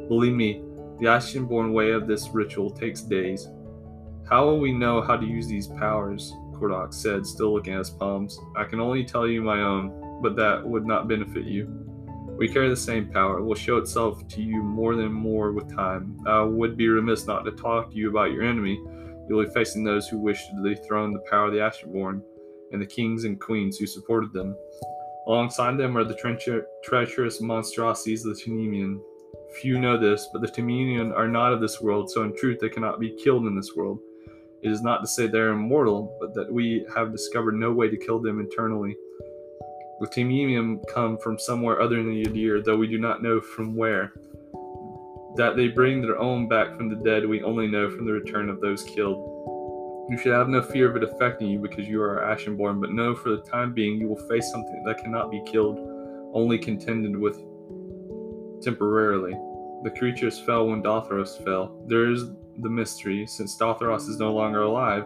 Believe 0.08 0.34
me, 0.34 0.62
the 1.00 1.08
Ashenborn 1.08 1.74
way 1.74 1.92
of 1.92 2.08
this 2.08 2.30
ritual 2.30 2.70
takes 2.70 3.02
days. 3.02 3.48
How 4.30 4.46
will 4.46 4.60
we 4.60 4.72
know 4.72 5.02
how 5.02 5.18
to 5.18 5.26
use 5.26 5.48
these 5.48 5.68
powers? 5.68 6.34
Kordok 6.54 6.94
said, 6.94 7.26
still 7.26 7.54
looking 7.54 7.74
at 7.74 7.80
his 7.80 7.90
palms. 7.90 8.40
I 8.56 8.64
can 8.64 8.80
only 8.80 9.04
tell 9.04 9.28
you 9.28 9.42
my 9.42 9.62
own, 9.62 10.20
but 10.22 10.36
that 10.38 10.66
would 10.66 10.86
not 10.86 11.08
benefit 11.08 11.46
you. 11.46 11.68
We 12.38 12.50
carry 12.50 12.70
the 12.70 12.76
same 12.76 13.10
power. 13.10 13.40
It 13.40 13.44
will 13.44 13.56
show 13.56 13.78
itself 13.78 14.28
to 14.30 14.42
you 14.42 14.62
more 14.62 14.96
than 14.96 15.12
more 15.12 15.52
with 15.52 15.74
time. 15.74 16.18
I 16.28 16.42
would 16.42 16.76
be 16.76 16.88
remiss 16.88 17.28
not 17.28 17.44
to 17.46 17.52
talk 17.52 17.92
to 17.92 17.96
you 17.96 18.10
about 18.10 18.32
your 18.32 18.44
enemy. 18.44 18.82
You 19.28 19.36
will 19.36 19.46
be 19.46 19.52
facing 19.52 19.84
those 19.84 20.08
who 20.08 20.20
wish 20.20 20.48
to 20.48 20.64
dethrone 20.64 21.14
the 21.14 21.24
power 21.30 21.48
of 21.48 21.54
the 21.54 21.60
Ashenborn 21.60 22.22
and 22.72 22.82
the 22.82 22.86
kings 22.86 23.24
and 23.24 23.40
queens 23.40 23.78
who 23.78 23.88
supported 23.88 24.34
them. 24.34 24.56
Alongside 25.28 25.78
them 25.78 25.98
are 25.98 26.04
the 26.04 26.14
treacher- 26.14 26.66
treacherous 26.84 27.42
monstrosities 27.42 28.26
of 28.26 28.36
the 28.36 28.42
Tunemian. 28.42 29.00
Few 29.62 29.80
know 29.80 29.98
this, 29.98 30.30
but 30.32 30.42
the 30.42 30.48
Tunemian 30.48 31.16
are 31.16 31.28
not 31.28 31.54
of 31.54 31.62
this 31.62 31.82
world, 31.82 32.12
so 32.12 32.24
in 32.24 32.36
truth 32.36 32.60
they 32.60 32.70
cannot 32.70 33.00
be 33.00 33.16
killed 33.24 33.48
in 33.48 33.56
this 33.56 33.76
world. 33.76 34.00
It 34.62 34.72
is 34.72 34.82
not 34.82 35.02
to 35.02 35.08
say 35.08 35.28
they 35.28 35.40
are 35.40 35.50
immortal, 35.50 36.16
but 36.20 36.34
that 36.36 36.52
we 36.52 36.86
have 36.96 37.12
discovered 37.12 37.56
no 37.56 37.72
way 37.72 37.90
to 37.90 37.98
kill 37.98 38.20
them 38.20 38.40
internally. 38.40 38.96
The 40.02 40.08
Temenium 40.08 40.84
come 40.94 41.18
from 41.18 41.40
somewhere 41.40 41.82
other 41.82 41.96
than 41.98 42.10
the 42.10 42.26
Yadir, 42.26 42.64
though 42.64 42.78
we 42.78 42.88
do 42.88 42.98
not 42.98 43.24
know 43.24 43.40
from 43.40 43.76
where. 43.76 44.14
That 45.38 45.56
they 45.56 45.68
bring 45.68 46.02
their 46.02 46.18
own 46.18 46.48
back 46.48 46.76
from 46.78 46.90
the 46.90 46.96
dead, 46.96 47.26
we 47.26 47.44
only 47.44 47.68
know 47.68 47.90
from 47.90 48.06
the 48.06 48.14
return 48.14 48.50
of 48.50 48.62
those 48.62 48.84
killed. 48.84 49.18
You 50.10 50.18
should 50.18 50.34
have 50.34 50.50
no 50.50 50.62
fear 50.62 50.90
of 50.90 50.96
it 50.96 51.04
affecting 51.04 51.50
you 51.50 51.60
because 51.60 51.88
you 51.88 52.02
are 52.02 52.22
Ashenborn, 52.22 52.80
but 52.80 52.92
know 52.92 53.16
for 53.16 53.30
the 53.32 53.42
time 53.42 53.74
being 53.74 54.00
you 54.00 54.08
will 54.08 54.28
face 54.30 54.50
something 54.52 54.84
that 54.86 55.00
cannot 55.00 55.32
be 55.32 55.42
killed, 55.46 55.80
only 56.34 56.58
contended 56.58 57.18
with 57.18 57.36
temporarily. 58.62 59.34
The 59.84 59.92
creatures 59.98 60.40
fell 60.40 60.68
when 60.68 60.82
Dotharos 60.82 61.38
fell. 61.38 61.84
There 61.88 62.12
is 62.12 62.26
the 62.60 62.70
mystery. 62.70 63.26
Since 63.28 63.58
Dotharos 63.58 64.08
is 64.08 64.20
no 64.20 64.34
longer 64.34 64.62
alive, 64.62 65.06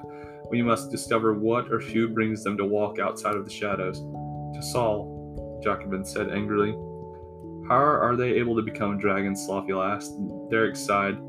we 0.49 0.61
must 0.61 0.91
discover 0.91 1.33
what 1.33 1.71
or 1.71 1.79
who 1.79 2.09
brings 2.09 2.43
them 2.43 2.57
to 2.57 2.65
walk 2.65 2.99
outside 2.99 3.35
of 3.35 3.45
the 3.45 3.51
shadows. 3.51 3.99
To 3.99 4.61
Saul, 4.61 5.59
Jacobin 5.63 6.05
said 6.05 6.29
angrily. 6.29 6.75
How 7.69 7.75
are 7.75 8.15
they 8.15 8.31
able 8.31 8.55
to 8.55 8.63
become 8.63 8.97
dragons? 8.97 9.47
Slothiel 9.47 9.87
asked. 9.87 10.17
Derek 10.49 10.75
sighed. 10.75 11.19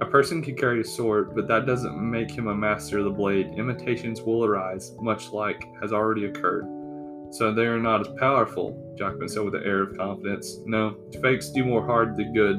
A 0.00 0.06
person 0.10 0.42
can 0.42 0.56
carry 0.56 0.80
a 0.80 0.84
sword, 0.84 1.32
but 1.36 1.46
that 1.46 1.64
doesn't 1.64 1.96
make 1.96 2.28
him 2.28 2.48
a 2.48 2.54
master 2.54 2.98
of 2.98 3.04
the 3.04 3.10
blade. 3.10 3.54
Imitations 3.56 4.20
will 4.20 4.44
arise, 4.44 4.96
much 5.00 5.30
like 5.30 5.64
has 5.80 5.92
already 5.92 6.24
occurred. 6.24 6.64
So 7.30 7.54
they 7.54 7.66
are 7.66 7.78
not 7.78 8.00
as 8.00 8.12
powerful, 8.18 8.96
Jacobin 8.98 9.28
said 9.28 9.44
with 9.44 9.54
an 9.54 9.62
air 9.62 9.82
of 9.82 9.96
confidence. 9.96 10.58
No, 10.66 10.96
fakes 11.22 11.50
do 11.50 11.64
more 11.64 11.86
hard 11.86 12.16
than 12.16 12.34
good, 12.34 12.56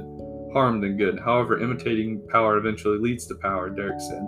harm 0.53 0.79
than 0.79 0.95
good. 0.95 1.19
However, 1.19 1.59
imitating 1.59 2.25
power 2.29 2.57
eventually 2.57 2.97
leads 2.97 3.25
to 3.27 3.35
power, 3.35 3.69
Derek 3.69 3.99
said. 3.99 4.21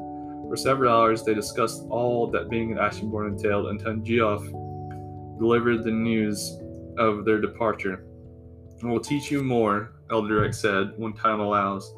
For 0.50 0.58
several 0.58 0.94
hours, 0.94 1.24
they 1.24 1.34
discussed 1.34 1.86
all 1.90 2.30
that 2.32 2.50
being 2.50 2.74
an 2.74 2.80
Ashenborn 2.80 3.30
entailed 3.30 3.68
until 3.68 3.96
Geoff 3.98 4.44
delivered 5.40 5.86
the 5.86 5.92
news 5.92 6.60
of 6.98 7.24
their 7.24 7.40
departure. 7.40 8.04
We'll 8.84 9.00
teach 9.00 9.30
you 9.30 9.44
more, 9.44 9.94
Elderek 10.10 10.56
said, 10.56 10.94
when 10.98 11.14
time 11.14 11.40
allows. 11.40 11.94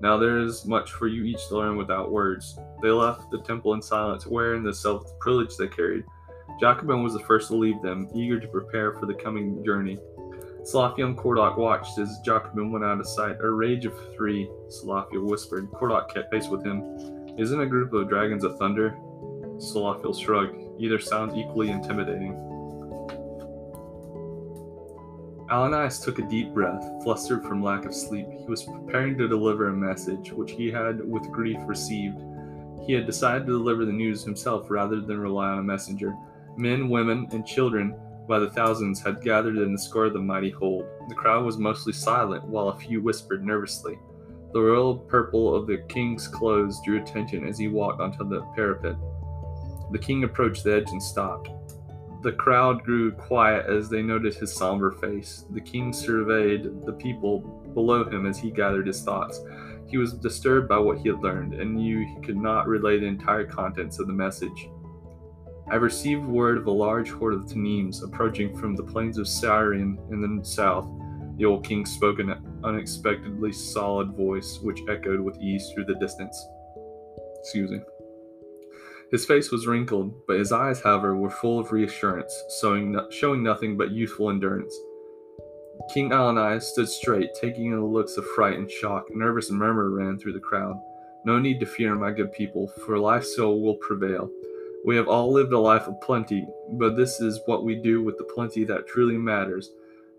Now 0.00 0.18
there 0.18 0.38
is 0.38 0.66
much 0.66 0.92
for 0.92 1.08
you 1.08 1.24
each 1.24 1.48
to 1.48 1.56
learn 1.56 1.76
without 1.76 2.12
words. 2.12 2.58
They 2.82 2.90
left 2.90 3.30
the 3.30 3.40
temple 3.40 3.72
in 3.72 3.80
silence, 3.80 4.26
wearing 4.26 4.62
the 4.62 4.74
self 4.74 5.18
privilege 5.18 5.56
they 5.56 5.68
carried. 5.68 6.04
Jacobin 6.60 7.02
was 7.02 7.14
the 7.14 7.20
first 7.20 7.48
to 7.48 7.56
leave 7.56 7.80
them, 7.82 8.08
eager 8.14 8.38
to 8.38 8.48
prepare 8.48 8.92
for 8.94 9.06
the 9.06 9.14
coming 9.14 9.64
journey. 9.64 9.98
Slothiel 10.62 11.06
and 11.06 11.16
Kordok 11.16 11.56
watched 11.56 11.98
as 11.98 12.18
Jacobin 12.24 12.72
went 12.72 12.84
out 12.84 13.00
of 13.00 13.06
sight. 13.06 13.36
A 13.40 13.48
rage 13.48 13.86
of 13.86 13.94
three, 14.14 14.50
Slothiel 14.68 15.24
whispered. 15.24 15.70
Kordok 15.70 16.12
kept 16.12 16.32
pace 16.32 16.48
with 16.48 16.64
him. 16.64 16.82
Isn't 17.38 17.60
a 17.60 17.66
group 17.66 17.92
of 17.92 18.08
dragons 18.08 18.44
a 18.44 18.56
thunder? 18.56 18.96
Slothiel 19.58 20.18
shrugged. 20.20 20.60
Either 20.78 20.98
sounds 20.98 21.34
equally 21.34 21.70
intimidating. 21.70 22.34
Alanias 25.50 26.02
took 26.02 26.18
a 26.18 26.22
deep 26.22 26.52
breath, 26.52 26.82
flustered 27.04 27.44
from 27.44 27.62
lack 27.62 27.84
of 27.84 27.94
sleep. 27.94 28.26
He 28.30 28.46
was 28.46 28.64
preparing 28.64 29.16
to 29.18 29.28
deliver 29.28 29.68
a 29.68 29.72
message, 29.72 30.32
which 30.32 30.50
he 30.50 30.72
had 30.72 31.08
with 31.08 31.30
grief 31.30 31.58
received. 31.66 32.18
He 32.84 32.92
had 32.92 33.06
decided 33.06 33.46
to 33.46 33.52
deliver 33.52 33.84
the 33.84 33.92
news 33.92 34.24
himself 34.24 34.70
rather 34.70 35.00
than 35.00 35.20
rely 35.20 35.50
on 35.50 35.58
a 35.60 35.62
messenger. 35.62 36.14
Men, 36.56 36.88
women, 36.88 37.28
and 37.30 37.46
children 37.46 37.94
by 38.28 38.40
the 38.40 38.50
thousands 38.50 39.00
had 39.00 39.22
gathered 39.22 39.56
in 39.56 39.72
the 39.72 39.78
square 39.78 40.06
of 40.06 40.14
the 40.14 40.18
mighty 40.18 40.50
hold. 40.50 40.84
The 41.08 41.14
crowd 41.14 41.44
was 41.44 41.58
mostly 41.58 41.92
silent, 41.92 42.42
while 42.44 42.70
a 42.70 42.78
few 42.78 43.00
whispered 43.00 43.44
nervously. 43.44 43.98
The 44.52 44.60
royal 44.60 44.98
purple 44.98 45.54
of 45.54 45.68
the 45.68 45.78
king's 45.88 46.26
clothes 46.26 46.80
drew 46.84 47.00
attention 47.00 47.46
as 47.46 47.58
he 47.58 47.68
walked 47.68 48.00
onto 48.00 48.28
the 48.28 48.40
parapet. 48.56 48.96
The 49.92 49.98
king 49.98 50.24
approached 50.24 50.64
the 50.64 50.74
edge 50.74 50.90
and 50.90 51.02
stopped. 51.02 51.50
The 52.22 52.32
crowd 52.32 52.82
grew 52.82 53.12
quiet 53.12 53.66
as 53.66 53.88
they 53.88 54.02
noted 54.02 54.34
his 54.34 54.54
somber 54.54 54.92
face. 54.92 55.44
The 55.50 55.60
king 55.60 55.92
surveyed 55.92 56.84
the 56.84 56.94
people 56.94 57.40
below 57.74 58.04
him 58.04 58.26
as 58.26 58.38
he 58.38 58.50
gathered 58.50 58.86
his 58.86 59.02
thoughts. 59.02 59.40
He 59.86 59.98
was 59.98 60.14
disturbed 60.14 60.68
by 60.68 60.78
what 60.78 60.98
he 60.98 61.08
had 61.08 61.20
learned 61.20 61.54
and 61.54 61.74
knew 61.74 61.98
he 61.98 62.20
could 62.22 62.36
not 62.36 62.66
relay 62.66 62.98
the 62.98 63.06
entire 63.06 63.44
contents 63.44 63.98
of 63.98 64.06
the 64.06 64.12
message. 64.12 64.68
I 65.70 65.76
received 65.76 66.24
word 66.24 66.58
of 66.58 66.66
a 66.66 66.70
large 66.70 67.10
horde 67.10 67.34
of 67.34 67.46
Taneems 67.46 68.02
approaching 68.02 68.56
from 68.56 68.76
the 68.76 68.84
plains 68.84 69.18
of 69.18 69.28
Syrian 69.28 69.98
in 70.10 70.20
the 70.20 70.44
south. 70.44 70.88
The 71.36 71.44
old 71.44 71.64
king 71.64 71.84
spoke 71.84 72.18
in 72.18 72.30
an 72.30 72.60
unexpectedly 72.64 73.52
solid 73.52 74.12
voice, 74.12 74.58
which 74.62 74.80
echoed 74.88 75.20
with 75.20 75.38
ease 75.38 75.70
through 75.74 75.84
the 75.84 75.96
distance. 75.96 76.44
Excuse 77.40 77.70
me. 77.70 77.80
His 79.10 79.24
face 79.24 79.52
was 79.52 79.66
wrinkled, 79.66 80.26
but 80.26 80.38
his 80.38 80.52
eyes, 80.52 80.80
however, 80.80 81.16
were 81.16 81.30
full 81.30 81.60
of 81.60 81.70
reassurance, 81.70 82.34
showing, 82.60 82.98
showing 83.10 83.42
nothing 83.42 83.76
but 83.76 83.92
youthful 83.92 84.30
endurance. 84.30 84.76
King 85.92 86.10
Alani 86.12 86.58
stood 86.60 86.88
straight, 86.88 87.30
taking 87.40 87.66
in 87.66 87.78
the 87.78 87.84
looks 87.84 88.16
of 88.16 88.26
fright 88.34 88.58
and 88.58 88.68
shock. 88.70 89.06
A 89.10 89.16
nervous 89.16 89.50
murmur 89.50 89.90
ran 89.90 90.18
through 90.18 90.32
the 90.32 90.40
crowd. 90.40 90.80
No 91.24 91.38
need 91.38 91.60
to 91.60 91.66
fear, 91.66 91.94
my 91.94 92.10
good 92.10 92.32
people, 92.32 92.66
for 92.84 92.98
life 92.98 93.24
still 93.24 93.60
will 93.60 93.76
prevail. 93.76 94.28
We 94.84 94.96
have 94.96 95.08
all 95.08 95.32
lived 95.32 95.52
a 95.52 95.58
life 95.58 95.86
of 95.86 96.00
plenty, 96.00 96.46
but 96.72 96.96
this 96.96 97.20
is 97.20 97.40
what 97.46 97.64
we 97.64 97.76
do 97.76 98.02
with 98.02 98.18
the 98.18 98.24
plenty 98.24 98.64
that 98.64 98.86
truly 98.86 99.16
matters, 99.16 99.72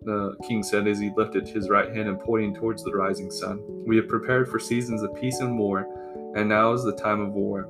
the 0.03 0.35
king 0.47 0.63
said 0.63 0.87
as 0.87 0.99
he 0.99 1.11
lifted 1.15 1.47
his 1.47 1.69
right 1.69 1.93
hand 1.93 2.07
and 2.07 2.19
pointing 2.19 2.53
towards 2.53 2.83
the 2.83 2.91
rising 2.91 3.31
sun. 3.31 3.61
We 3.85 3.97
have 3.97 4.07
prepared 4.07 4.49
for 4.49 4.59
seasons 4.59 5.01
of 5.03 5.15
peace 5.15 5.39
and 5.39 5.57
war, 5.57 5.87
and 6.35 6.47
now 6.47 6.73
is 6.73 6.83
the 6.83 6.95
time 6.95 7.21
of 7.21 7.33
war. 7.33 7.69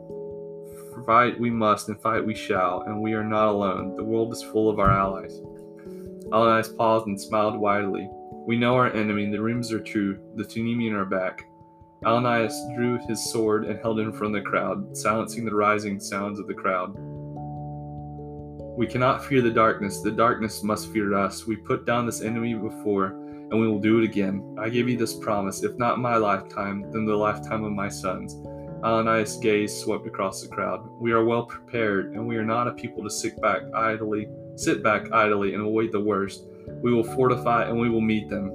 Fight 1.06 1.40
we 1.40 1.50
must, 1.50 1.90
and 1.90 2.00
fight 2.02 2.26
we 2.26 2.36
shall, 2.36 2.82
and 2.82 3.02
we 3.02 3.14
are 3.14 3.24
not 3.24 3.50
alone. 3.50 3.96
The 3.96 4.04
world 4.04 4.34
is 4.34 4.44
full 4.44 4.70
of 4.70 4.80
our 4.80 4.92
allies. 4.92 5.40
Alanias 6.32 6.76
paused 6.76 7.08
and 7.08 7.20
smiled 7.20 7.58
widely. 7.58 8.10
We 8.46 8.58
know 8.58 8.76
our 8.76 8.92
enemy, 8.94 9.30
the 9.30 9.42
rumors 9.42 9.72
are 9.72 9.80
true, 9.80 10.20
the 10.36 10.44
Tunemian 10.44 10.94
are 10.94 11.06
back. 11.06 11.46
Alanias 12.04 12.54
drew 12.76 13.00
his 13.08 13.32
sword 13.32 13.66
and 13.66 13.80
held 13.80 14.00
it 14.00 14.04
in 14.04 14.14
front 14.14 14.36
of 14.36 14.44
the 14.44 14.50
crowd, 14.50 14.96
silencing 14.96 15.46
the 15.46 15.56
rising 15.56 16.00
sounds 16.00 16.40
of 16.40 16.48
the 16.48 16.54
crowd. 16.54 16.94
We 18.78 18.88
cannot 18.88 19.26
fear 19.26 19.42
the 19.42 19.52
darkness, 19.52 20.02
the 20.02 20.12
darkness 20.12 20.64
must 20.64 20.92
fear 20.92 21.14
us. 21.16 21.48
We 21.48 21.56
put 21.56 21.86
down 21.86 22.06
this 22.06 22.22
enemy 22.22 22.54
before, 22.54 23.08
and 23.08 23.60
we 23.60 23.68
will 23.68 23.80
do 23.80 24.00
it 24.00 24.04
again. 24.04 24.56
I 24.60 24.70
give 24.70 24.88
you 24.88 24.98
this 24.98 25.14
promise, 25.14 25.64
if 25.64 25.78
not 25.78 26.00
my 26.00 26.18
lifetime, 26.18 26.92
then 26.92 27.06
the 27.06 27.16
lifetime 27.16 27.64
of 27.64 27.72
my 27.72 27.90
sons. 27.90 28.36
Alanias' 28.88 29.41
gaze 29.41 29.78
swept 29.78 30.08
across 30.08 30.41
the 30.41 30.47
crowd. 30.47 30.89
We 31.02 31.12
are 31.12 31.26
well 31.26 31.45
prepared, 31.45 32.13
and 32.13 32.26
we 32.26 32.38
are 32.38 32.45
not 32.45 32.69
a 32.69 32.71
people 32.71 33.04
to 33.04 33.10
sit 33.10 33.41
back 33.41 33.63
idly, 33.76 34.30
sit 34.56 34.82
back 34.82 35.12
idly 35.12 35.54
and 35.54 35.62
await 35.62 35.91
the 35.91 36.00
worst. 36.00 36.45
We 36.82 36.93
will 36.93 37.04
fortify 37.04 37.67
and 37.67 37.78
we 37.78 37.89
will 37.89 38.00
meet 38.00 38.30
them. 38.30 38.50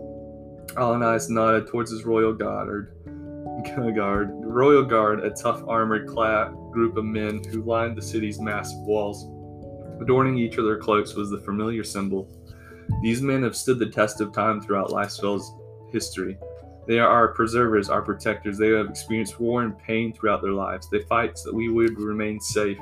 Alanias 0.74 1.28
nodded 1.28 1.66
towards 1.66 1.90
his 1.90 2.06
royal 2.06 2.32
guard. 2.32 2.96
Guard, 3.94 4.30
royal 4.32 4.84
guard, 4.84 5.20
a 5.20 5.30
tough 5.30 5.62
armored 5.68 6.08
clad 6.08 6.52
group 6.72 6.96
of 6.96 7.04
men 7.04 7.42
who 7.50 7.62
lined 7.62 7.96
the 7.96 8.02
city's 8.02 8.40
massive 8.40 8.80
walls. 8.80 9.26
Adorning 10.00 10.38
each 10.38 10.56
of 10.56 10.64
their 10.64 10.78
cloaks 10.78 11.14
was 11.14 11.28
the 11.28 11.40
familiar 11.42 11.84
symbol. 11.84 12.26
These 13.02 13.20
men 13.20 13.42
have 13.42 13.54
stood 13.54 13.78
the 13.78 13.90
test 13.90 14.22
of 14.22 14.32
time 14.32 14.62
throughout 14.62 14.90
Lifespell's 14.90 15.52
history. 15.92 16.38
They 16.86 16.98
are 16.98 17.08
our 17.08 17.28
preservers, 17.28 17.88
our 17.88 18.02
protectors. 18.02 18.58
They 18.58 18.70
have 18.70 18.88
experienced 18.88 19.38
war 19.38 19.62
and 19.62 19.78
pain 19.78 20.12
throughout 20.12 20.42
their 20.42 20.52
lives. 20.52 20.88
They 20.90 21.02
fight 21.02 21.38
so 21.38 21.50
that 21.50 21.56
we 21.56 21.68
would 21.68 21.98
remain 21.98 22.40
safe. 22.40 22.78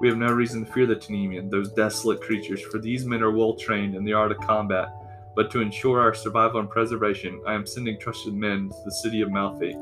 We 0.00 0.08
have 0.08 0.16
no 0.16 0.32
reason 0.32 0.64
to 0.64 0.72
fear 0.72 0.86
the 0.86 0.96
Tanemian, 0.96 1.50
those 1.50 1.72
desolate 1.72 2.22
creatures, 2.22 2.62
for 2.62 2.78
these 2.78 3.04
men 3.04 3.22
are 3.22 3.32
well 3.32 3.54
trained 3.54 3.94
in 3.94 4.04
the 4.04 4.12
art 4.12 4.32
of 4.32 4.38
combat. 4.40 4.94
But 5.34 5.50
to 5.52 5.60
ensure 5.60 6.00
our 6.00 6.14
survival 6.14 6.60
and 6.60 6.70
preservation, 6.70 7.42
I 7.46 7.54
am 7.54 7.66
sending 7.66 7.98
trusted 7.98 8.34
men 8.34 8.70
to 8.70 8.76
the 8.84 8.92
city 8.92 9.20
of 9.20 9.30
Malfate. 9.30 9.78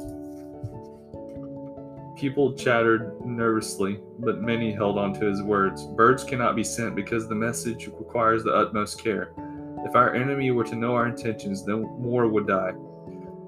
People 2.18 2.52
chattered 2.54 3.24
nervously, 3.24 4.00
but 4.18 4.42
many 4.42 4.72
held 4.72 4.98
on 4.98 5.14
to 5.14 5.26
his 5.26 5.40
words. 5.40 5.87
Birds 5.87 6.24
cannot 6.24 6.57
be 6.57 6.64
sent 6.64 6.96
because 6.96 7.28
the 7.28 7.35
message 7.35 7.87
requires 7.87 8.42
the 8.42 8.52
utmost 8.52 9.00
care. 9.02 9.33
If 9.87 9.94
our 9.94 10.14
enemy 10.14 10.50
were 10.50 10.64
to 10.64 10.74
know 10.74 10.94
our 10.94 11.07
intentions, 11.07 11.64
then 11.64 11.83
more 12.00 12.26
would 12.26 12.48
die. 12.48 12.72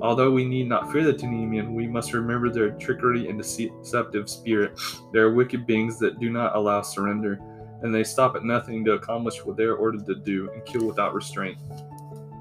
Although 0.02 0.30
we 0.30 0.44
need 0.44 0.68
not 0.68 0.90
fear 0.90 1.04
the 1.04 1.12
Tanemian, 1.12 1.74
we 1.74 1.86
must 1.86 2.14
remember 2.14 2.50
their 2.50 2.70
trickery 2.70 3.28
and 3.28 3.38
deceptive 3.38 4.30
spirit. 4.30 4.80
They 5.12 5.18
are 5.18 5.34
wicked 5.34 5.66
beings 5.66 5.98
that 5.98 6.18
do 6.18 6.30
not 6.30 6.56
allow 6.56 6.80
surrender, 6.82 7.38
and 7.82 7.94
they 7.94 8.04
stop 8.04 8.34
at 8.34 8.44
nothing 8.44 8.84
to 8.86 8.92
accomplish 8.92 9.44
what 9.44 9.56
they 9.56 9.64
are 9.64 9.76
ordered 9.76 10.06
to 10.06 10.14
do 10.14 10.50
and 10.52 10.64
kill 10.64 10.86
without 10.86 11.14
restraint. 11.14 11.58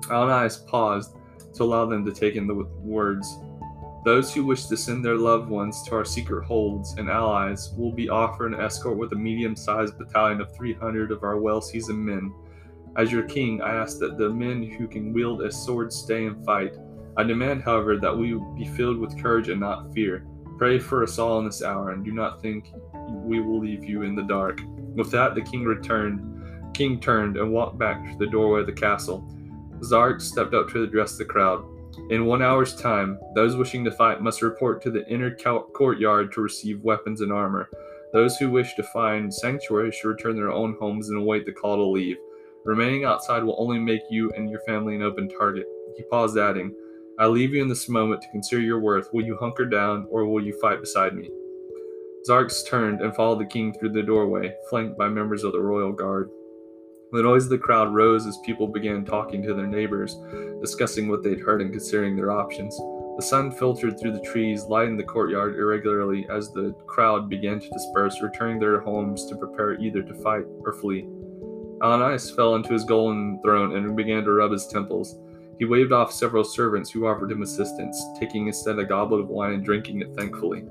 Alanias 0.04 0.65
paused 0.65 1.15
to 1.54 1.63
allow 1.63 1.86
them 1.86 2.06
to 2.06 2.13
take 2.13 2.36
in 2.36 2.48
the 2.48 2.56
words. 2.82 3.38
Those 4.06 4.34
who 4.34 4.45
wish 4.45 4.65
to 4.67 4.78
send 4.78 5.04
their 5.04 5.17
loved 5.17 5.50
ones 5.50 5.84
to 5.84 5.95
our 5.95 6.06
secret 6.06 6.45
holds 6.45 6.93
and 6.93 7.10
allies 7.10 7.74
will 7.78 7.91
be 7.91 8.08
offered 8.08 8.54
an 8.54 8.62
escort 8.62 8.98
with 8.98 9.12
a 9.12 9.15
medium 9.15 9.56
sized 9.58 9.98
battalion 9.98 10.39
of 10.39 10.56
300 10.56 11.12
of 11.12 11.24
our 11.24 11.38
well 11.38 11.62
seasoned 11.62 12.00
men. 12.00 12.34
As 12.95 13.12
your 13.12 13.24
king, 13.24 13.62
I 13.62 13.76
ask 13.76 14.00
that 14.00 14.17
the 14.17 14.30
men 14.30 14.63
who 14.63 14.88
can 14.88 15.13
wield 15.13 15.41
a 15.41 15.52
sword 15.52 15.91
stay 15.91 16.26
and 16.26 16.43
fight. 16.45 16.76
I 17.17 17.24
demand, 17.24 17.63
however, 17.63 17.98
that 17.98 18.17
we 18.17 18.39
be 18.56 18.65
filled 18.76 18.98
with 18.98 19.22
courage 19.22 19.50
and 19.50 19.60
not 19.60 19.93
fear. 19.93 20.26
Pray 20.58 20.80
for 20.80 21.04
us 21.04 21.19
all 21.19 21.39
in 21.39 21.45
this 21.45 21.63
hour, 21.63 21.91
and 21.91 22.04
do 22.04 22.12
not 22.12 22.41
think 22.41 22.72
we 23.08 23.39
will 23.41 23.60
leave 23.60 23.84
you 23.84 24.04
in 24.04 24.15
the 24.15 24.24
dark. 24.24 24.62
With 24.95 25.12
that, 25.12 25.36
the 25.36 25.41
king 25.41 25.63
returned. 25.63 26.74
King 26.74 27.00
turned 27.00 27.38
and 27.38 27.52
walked 27.52 27.78
back 27.78 28.12
to 28.12 28.17
the 28.17 28.28
doorway 28.28 28.62
of 28.62 28.67
the 28.67 28.74
castle. 28.74 29.28
Zark 29.84 30.22
stepped 30.22 30.54
up 30.54 30.69
to 30.69 30.84
address 30.84 31.17
the 31.17 31.26
crowd. 31.26 31.65
In 32.10 32.26
one 32.26 32.41
hour's 32.41 32.76
time, 32.76 33.19
those 33.36 33.56
wishing 33.56 33.84
to 33.86 33.91
fight 33.91 34.22
must 34.22 34.41
report 34.41 34.82
to 34.84 34.91
the 34.91 35.08
inner 35.08 35.36
courtyard 35.36 36.32
to 36.34 36.41
receive 36.41 36.84
weapons 36.84 37.22
and 37.22 37.32
armor. 37.32 37.69
Those 38.13 38.38
who 38.38 38.50
wish 38.50 38.76
to 38.76 38.84
find 38.84 39.34
sanctuary 39.34 39.91
should 39.91 40.08
return 40.08 40.36
to 40.36 40.41
their 40.41 40.52
own 40.52 40.76
homes 40.80 41.10
and 41.10 41.17
await 41.17 41.45
the 41.45 41.52
call 41.52 41.76
to 41.76 41.84
leave. 41.84 42.17
Remaining 42.65 43.06
outside 43.06 43.43
will 43.43 43.56
only 43.60 43.80
make 43.80 44.02
you 44.10 44.32
and 44.32 44.50
your 44.50 44.62
family 44.62 44.95
an 44.95 45.04
open 45.04 45.30
target. 45.30 45.65
He 45.95 46.04
paused, 46.04 46.38
adding, 46.38 46.74
I 47.19 47.27
leave 47.27 47.53
you 47.53 47.62
in 47.62 47.67
this 47.67 47.89
moment 47.89 48.21
to 48.21 48.29
consider 48.29 48.62
your 48.62 48.79
worth. 48.79 49.13
Will 49.13 49.25
you 49.25 49.36
hunker 49.36 49.65
down, 49.65 50.08
or 50.10 50.25
will 50.25 50.41
you 50.41 50.58
fight 50.62 50.79
beside 50.79 51.13
me? 51.13 51.29
Zarks 52.25 52.65
turned 52.65 53.01
and 53.01 53.13
followed 53.13 53.41
the 53.41 53.45
king 53.45 53.73
through 53.73 53.89
the 53.89 54.01
doorway, 54.01 54.55
flanked 54.69 54.97
by 54.97 55.10
members 55.10 55.43
of 55.43 55.51
the 55.51 55.60
royal 55.60 55.91
guard. 55.91 56.29
The 57.12 57.21
noise 57.21 57.43
of 57.43 57.49
the 57.49 57.58
crowd 57.58 57.93
rose 57.93 58.25
as 58.25 58.38
people 58.45 58.67
began 58.67 59.03
talking 59.03 59.43
to 59.43 59.53
their 59.53 59.67
neighbors, 59.67 60.15
discussing 60.62 61.10
what 61.10 61.21
they'd 61.21 61.41
heard 61.41 61.62
and 61.62 61.71
considering 61.71 62.15
their 62.15 62.32
options. 62.32 62.77
The 63.17 63.25
sun 63.25 63.51
filtered 63.51 63.99
through 63.99 64.13
the 64.13 64.21
trees, 64.21 64.63
lighting 64.63 64.95
the 64.95 65.03
courtyard 65.03 65.55
irregularly 65.58 66.25
as 66.32 66.53
the 66.53 66.73
crowd 66.88 67.29
began 67.29 67.60
to 67.60 67.69
disperse, 67.69 68.21
returning 68.21 68.62
to 68.62 68.65
their 68.65 68.79
homes 68.79 69.25
to 69.25 69.36
prepare 69.36 69.73
either 69.73 70.03
to 70.03 70.13
fight 70.23 70.45
or 70.62 70.71
flee. 70.71 71.01
Alanias 71.82 72.34
fell 72.34 72.55
into 72.55 72.71
his 72.71 72.86
golden 72.86 73.41
throne 73.41 73.75
and 73.75 73.97
began 73.97 74.23
to 74.23 74.32
rub 74.32 74.51
his 74.51 74.67
temples. 74.67 75.17
He 75.60 75.65
waved 75.65 75.91
off 75.91 76.13
several 76.13 76.45
servants 76.45 76.89
who 76.89 77.06
offered 77.06 77.32
him 77.32 77.41
assistance, 77.41 78.02
taking 78.17 78.48
instead 78.48 78.80
a 78.80 78.86
goblet 78.86 79.19
of 79.19 79.28
wine 79.28 79.54
and 79.54 79.63
drinking 79.63 80.02
it 80.02 80.15
thankfully. 80.15 80.63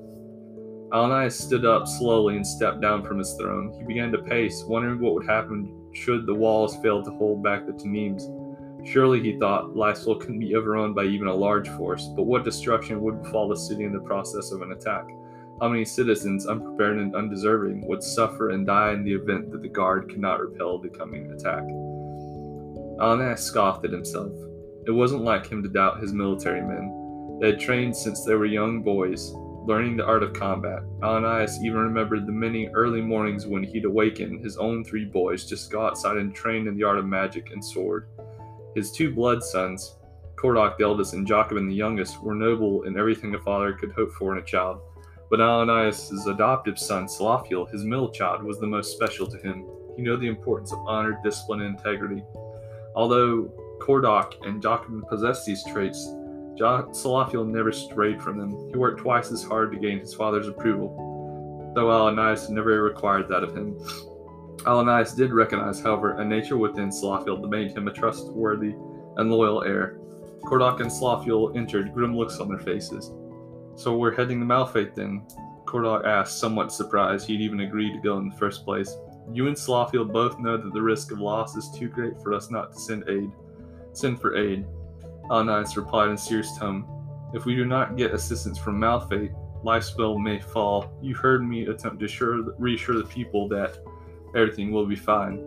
Alanias 0.90 1.32
stood 1.32 1.66
up 1.66 1.86
slowly 1.86 2.36
and 2.36 2.46
stepped 2.46 2.80
down 2.80 3.04
from 3.04 3.18
his 3.18 3.34
throne. 3.34 3.74
He 3.78 3.84
began 3.84 4.10
to 4.12 4.22
pace, 4.22 4.64
wondering 4.64 4.98
what 4.98 5.12
would 5.12 5.26
happen 5.26 5.90
should 5.92 6.24
the 6.24 6.34
walls 6.34 6.76
fail 6.78 7.04
to 7.04 7.10
hold 7.10 7.42
back 7.42 7.66
the 7.66 7.72
Taneems. 7.72 8.34
Surely, 8.86 9.20
he 9.20 9.38
thought, 9.38 9.76
Lysol 9.76 10.16
couldn't 10.16 10.38
be 10.38 10.54
overrun 10.54 10.94
by 10.94 11.04
even 11.04 11.28
a 11.28 11.34
large 11.34 11.68
force, 11.68 12.08
but 12.16 12.22
what 12.22 12.44
destruction 12.44 13.02
would 13.02 13.22
befall 13.22 13.48
the 13.48 13.56
city 13.56 13.84
in 13.84 13.92
the 13.92 14.00
process 14.00 14.50
of 14.52 14.62
an 14.62 14.72
attack? 14.72 15.04
How 15.60 15.68
many 15.68 15.84
citizens, 15.84 16.46
unprepared 16.46 16.96
and 16.96 17.14
undeserving, 17.14 17.86
would 17.86 18.02
suffer 18.02 18.50
and 18.50 18.66
die 18.66 18.92
in 18.92 19.04
the 19.04 19.12
event 19.12 19.50
that 19.50 19.60
the 19.60 19.68
guard 19.68 20.08
could 20.08 20.20
not 20.20 20.40
repel 20.40 20.78
the 20.78 20.88
coming 20.88 21.30
attack? 21.32 21.64
Alanias 22.98 23.40
scoffed 23.40 23.84
at 23.84 23.92
himself. 23.92 24.32
It 24.88 24.92
wasn't 24.92 25.22
like 25.22 25.46
him 25.46 25.62
to 25.62 25.68
doubt 25.68 26.00
his 26.00 26.14
military 26.14 26.62
men. 26.62 27.38
They 27.42 27.48
had 27.48 27.60
trained 27.60 27.94
since 27.94 28.24
they 28.24 28.34
were 28.34 28.46
young 28.46 28.82
boys, 28.82 29.32
learning 29.66 29.98
the 29.98 30.06
art 30.06 30.22
of 30.22 30.32
combat. 30.32 30.80
Alanias 31.02 31.62
even 31.62 31.76
remembered 31.76 32.26
the 32.26 32.32
many 32.32 32.68
early 32.68 33.02
mornings 33.02 33.46
when 33.46 33.62
he'd 33.62 33.84
awaken 33.84 34.42
his 34.42 34.56
own 34.56 34.82
three 34.82 35.04
boys 35.04 35.44
just 35.44 35.70
go 35.70 35.86
outside 35.86 36.16
and 36.16 36.34
train 36.34 36.66
in 36.66 36.74
the 36.74 36.84
art 36.84 36.96
of 36.96 37.04
magic 37.04 37.50
and 37.52 37.62
sword. 37.62 38.08
His 38.74 38.90
two 38.90 39.14
blood 39.14 39.44
sons, 39.44 39.96
Kordok 40.36 40.78
the 40.78 40.84
eldest 40.84 41.12
and 41.12 41.26
Jacobin 41.26 41.68
the 41.68 41.74
youngest, 41.74 42.22
were 42.22 42.34
noble 42.34 42.84
in 42.84 42.98
everything 42.98 43.34
a 43.34 43.38
father 43.38 43.74
could 43.74 43.92
hope 43.92 44.12
for 44.12 44.32
in 44.32 44.42
a 44.42 44.46
child. 44.46 44.80
But 45.28 45.40
Alanias' 45.40 46.26
adoptive 46.26 46.78
son, 46.78 47.08
Salafiel, 47.08 47.70
his 47.70 47.84
middle 47.84 48.10
child, 48.10 48.42
was 48.42 48.58
the 48.58 48.66
most 48.66 48.94
special 48.94 49.26
to 49.26 49.36
him. 49.36 49.66
He 49.96 50.02
knew 50.02 50.16
the 50.16 50.28
importance 50.28 50.72
of 50.72 50.78
honor, 50.86 51.20
discipline, 51.22 51.60
and 51.60 51.76
integrity. 51.76 52.24
Although 52.96 53.52
Kordok 53.80 54.46
and 54.46 54.62
Jacobin 54.62 55.02
possessed 55.08 55.46
these 55.46 55.64
traits, 55.64 56.08
Salafiel 56.58 57.46
never 57.46 57.72
strayed 57.72 58.20
from 58.20 58.38
them. 58.38 58.68
He 58.70 58.76
worked 58.76 59.00
twice 59.00 59.30
as 59.30 59.44
hard 59.44 59.70
to 59.72 59.78
gain 59.78 60.00
his 60.00 60.14
father's 60.14 60.48
approval, 60.48 61.72
though 61.74 61.86
Alanias 61.86 62.50
never 62.50 62.82
required 62.82 63.28
that 63.28 63.44
of 63.44 63.56
him. 63.56 63.78
Alanias 64.64 65.16
did 65.16 65.32
recognize, 65.32 65.80
however, 65.80 66.18
a 66.18 66.24
nature 66.24 66.58
within 66.58 66.90
Salafiel 66.90 67.40
that 67.40 67.48
made 67.48 67.76
him 67.76 67.86
a 67.86 67.92
trustworthy 67.92 68.74
and 69.16 69.30
loyal 69.30 69.62
heir. 69.62 69.98
Kordok 70.44 70.80
and 70.80 70.90
Salafiel 70.90 71.56
entered, 71.56 71.94
grim 71.94 72.16
looks 72.16 72.40
on 72.40 72.48
their 72.48 72.58
faces. 72.58 73.12
So 73.76 73.96
we're 73.96 74.14
heading 74.14 74.40
to 74.40 74.46
Malfate 74.46 74.94
then? 74.94 75.24
Kordok 75.64 76.04
asked, 76.04 76.40
somewhat 76.40 76.72
surprised 76.72 77.26
he'd 77.28 77.40
even 77.40 77.60
agreed 77.60 77.92
to 77.92 78.00
go 78.00 78.18
in 78.18 78.28
the 78.28 78.36
first 78.36 78.64
place. 78.64 78.96
You 79.32 79.46
and 79.46 79.56
Salafiel 79.56 80.10
both 80.10 80.40
know 80.40 80.56
that 80.56 80.72
the 80.72 80.82
risk 80.82 81.12
of 81.12 81.20
loss 81.20 81.54
is 81.54 81.70
too 81.70 81.88
great 81.88 82.20
for 82.22 82.32
us 82.32 82.50
not 82.50 82.72
to 82.72 82.80
send 82.80 83.04
aid. 83.08 83.30
Send 83.98 84.20
for 84.20 84.36
aid. 84.36 84.64
Alanias 85.28 85.76
replied 85.76 86.10
in 86.10 86.16
serious 86.16 86.56
tone. 86.56 86.86
If 87.34 87.46
we 87.46 87.56
do 87.56 87.64
not 87.64 87.96
get 87.96 88.14
assistance 88.14 88.56
from 88.56 88.80
Malfate, 88.80 89.34
Lifespell 89.64 90.22
may 90.22 90.38
fall. 90.38 90.96
You 91.02 91.16
heard 91.16 91.44
me 91.44 91.66
attempt 91.66 91.98
to 91.98 92.04
assure, 92.04 92.54
reassure 92.60 92.96
the 92.96 93.08
people 93.08 93.48
that 93.48 93.76
everything 94.36 94.70
will 94.70 94.86
be 94.86 94.94
fine. 94.94 95.38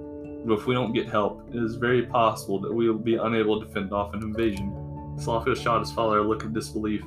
But 0.46 0.56
if 0.56 0.66
we 0.66 0.74
don't 0.74 0.92
get 0.92 1.08
help, 1.08 1.48
it 1.56 1.64
is 1.64 1.78
very 1.78 2.08
possible 2.08 2.60
that 2.60 2.74
we 2.74 2.90
will 2.90 3.00
be 3.00 3.16
unable 3.16 3.62
to 3.62 3.68
fend 3.68 3.94
off 3.94 4.14
an 4.14 4.22
invasion. 4.22 4.72
Salafiel 5.16 5.56
shot 5.56 5.80
his 5.80 5.94
father 5.94 6.18
a 6.18 6.28
look 6.28 6.44
of 6.44 6.54
disbelief. 6.54 7.06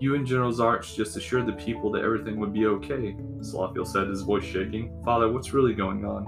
You 0.00 0.16
and 0.16 0.26
General 0.26 0.52
Zarch 0.52 0.94
just 0.94 1.16
assured 1.16 1.46
the 1.46 1.54
people 1.54 1.90
that 1.92 2.04
everything 2.04 2.38
would 2.40 2.52
be 2.52 2.66
okay, 2.66 3.16
Salafiel 3.38 3.86
said, 3.86 4.08
his 4.08 4.20
voice 4.20 4.44
shaking. 4.44 5.02
Father, 5.02 5.32
what's 5.32 5.54
really 5.54 5.72
going 5.72 6.04
on? 6.04 6.26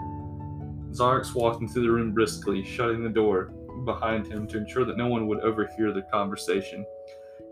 Zarks 0.93 1.35
walked 1.35 1.61
into 1.61 1.81
the 1.81 1.91
room 1.91 2.15
briskly, 2.15 2.65
shutting 2.65 3.05
the 3.05 3.11
door 3.11 3.53
behind 3.85 4.27
him 4.27 4.47
to 4.49 4.59
ensure 4.59 4.85
that 4.85 4.97
no 4.97 5.09
one 5.09 5.27
would 5.27 5.41
overhear 5.41 5.93
the 5.93 6.03
conversation. 6.13 6.85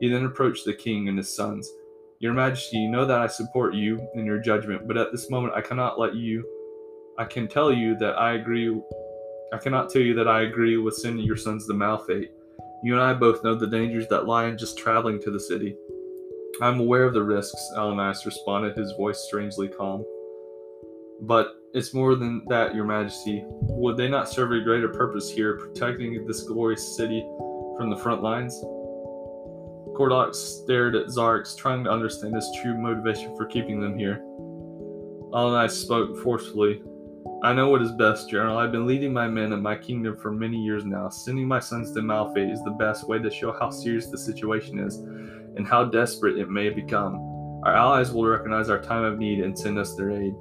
He 0.00 0.08
then 0.08 0.24
approached 0.24 0.64
the 0.64 0.74
king 0.74 1.08
and 1.08 1.18
his 1.18 1.34
sons. 1.34 1.70
Your 2.18 2.32
Majesty, 2.32 2.78
you 2.78 2.90
know 2.90 3.04
that 3.04 3.20
I 3.20 3.26
support 3.26 3.74
you 3.74 4.06
in 4.14 4.24
your 4.24 4.38
judgment, 4.38 4.88
but 4.88 4.96
at 4.96 5.12
this 5.12 5.30
moment 5.30 5.54
I 5.54 5.60
cannot 5.60 5.98
let 5.98 6.14
you. 6.14 6.44
I 7.18 7.24
can 7.24 7.46
tell 7.48 7.72
you 7.72 7.96
that 7.98 8.18
I 8.18 8.34
agree. 8.34 8.80
I 9.52 9.58
cannot 9.58 9.90
tell 9.90 10.02
you 10.02 10.14
that 10.14 10.28
I 10.28 10.42
agree 10.42 10.76
with 10.76 10.96
sending 10.96 11.24
your 11.24 11.36
sons 11.36 11.66
to 11.66 11.74
Malfate. 11.74 12.30
You 12.82 12.94
and 12.94 13.02
I 13.02 13.14
both 13.14 13.42
know 13.44 13.54
the 13.54 13.66
dangers 13.66 14.08
that 14.08 14.26
lie 14.26 14.46
in 14.46 14.58
just 14.58 14.78
traveling 14.78 15.20
to 15.22 15.30
the 15.30 15.40
city. 15.40 15.76
I'm 16.62 16.80
aware 16.80 17.04
of 17.04 17.14
the 17.14 17.22
risks, 17.22 17.72
Alanias 17.76 18.24
responded, 18.24 18.76
his 18.76 18.92
voice 18.92 19.18
strangely 19.26 19.68
calm. 19.68 20.04
But 21.22 21.54
it's 21.76 21.92
more 21.92 22.14
than 22.14 22.42
that, 22.46 22.74
Your 22.74 22.86
Majesty. 22.86 23.44
Would 23.46 23.98
they 23.98 24.08
not 24.08 24.30
serve 24.30 24.50
a 24.52 24.60
greater 24.60 24.88
purpose 24.88 25.30
here, 25.30 25.58
protecting 25.58 26.26
this 26.26 26.42
glorious 26.44 26.96
city 26.96 27.20
from 27.76 27.90
the 27.90 27.96
front 27.98 28.22
lines? 28.22 28.58
Kordok 29.94 30.34
stared 30.34 30.96
at 30.96 31.08
Zarks, 31.08 31.54
trying 31.54 31.84
to 31.84 31.90
understand 31.90 32.34
his 32.34 32.48
true 32.62 32.74
motivation 32.78 33.36
for 33.36 33.44
keeping 33.44 33.78
them 33.78 33.98
here. 33.98 34.22
Alani 35.34 35.68
spoke 35.68 36.16
forcefully. 36.22 36.82
I 37.42 37.52
know 37.52 37.68
what 37.68 37.82
is 37.82 37.92
best, 37.92 38.30
General. 38.30 38.56
I've 38.56 38.72
been 38.72 38.86
leading 38.86 39.12
my 39.12 39.28
men 39.28 39.52
and 39.52 39.62
my 39.62 39.76
kingdom 39.76 40.16
for 40.16 40.32
many 40.32 40.56
years 40.56 40.86
now. 40.86 41.10
Sending 41.10 41.46
my 41.46 41.60
sons 41.60 41.92
to 41.92 42.00
Malphite 42.00 42.50
is 42.50 42.64
the 42.64 42.70
best 42.70 43.06
way 43.06 43.18
to 43.18 43.30
show 43.30 43.52
how 43.52 43.68
serious 43.68 44.06
the 44.06 44.16
situation 44.16 44.78
is 44.78 44.96
and 44.96 45.66
how 45.66 45.84
desperate 45.84 46.38
it 46.38 46.48
may 46.48 46.70
become. 46.70 47.16
Our 47.64 47.74
allies 47.74 48.12
will 48.12 48.24
recognize 48.24 48.70
our 48.70 48.80
time 48.80 49.04
of 49.04 49.18
need 49.18 49.40
and 49.40 49.58
send 49.58 49.78
us 49.78 49.94
their 49.94 50.10
aid. 50.10 50.34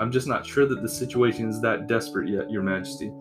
I'm 0.00 0.10
just 0.10 0.26
not 0.26 0.46
sure 0.46 0.66
that 0.66 0.82
the 0.82 0.88
situation 0.88 1.48
is 1.48 1.60
that 1.60 1.86
desperate 1.86 2.28
yet, 2.28 2.50
Your 2.50 2.62
Majesty. 2.62 3.12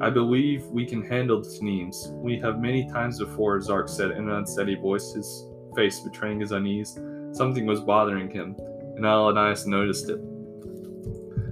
I 0.00 0.10
believe 0.10 0.64
we 0.66 0.86
can 0.86 1.02
handle 1.02 1.42
the 1.42 1.48
Tanims. 1.48 2.10
We 2.12 2.38
have 2.40 2.60
many 2.60 2.88
times 2.88 3.18
before, 3.18 3.60
Zark 3.60 3.88
said 3.88 4.12
in 4.12 4.28
an 4.28 4.30
unsteady 4.30 4.76
voice, 4.76 5.12
his 5.12 5.46
face 5.76 6.00
betraying 6.00 6.40
his 6.40 6.52
unease. 6.52 6.98
Something 7.32 7.66
was 7.66 7.80
bothering 7.80 8.30
him, 8.30 8.56
and 8.96 9.04
Alanias 9.04 9.66
noticed 9.66 10.08
it. 10.08 10.20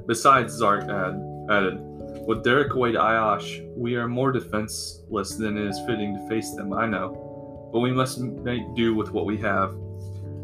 Besides, 0.07 0.54
Zark 0.54 0.85
add, 0.85 1.20
added, 1.50 1.78
with 2.26 2.44
Derek 2.44 2.74
away 2.74 2.92
to 2.92 2.98
Ayash, 2.98 3.66
we 3.76 3.96
are 3.96 4.09
more 4.09 4.33
defenseless 4.33 5.35
than 5.35 5.57
it 5.57 5.66
is 5.66 5.81
fitting 5.87 6.14
to 6.14 6.28
face 6.28 6.54
them, 6.54 6.72
I 6.72 6.87
know. 6.87 7.70
But 7.72 7.81
we 7.81 7.92
must 7.92 8.18
make 8.18 8.62
do 8.74 8.94
with 8.94 9.12
what 9.12 9.26
we 9.26 9.37
have. 9.38 9.74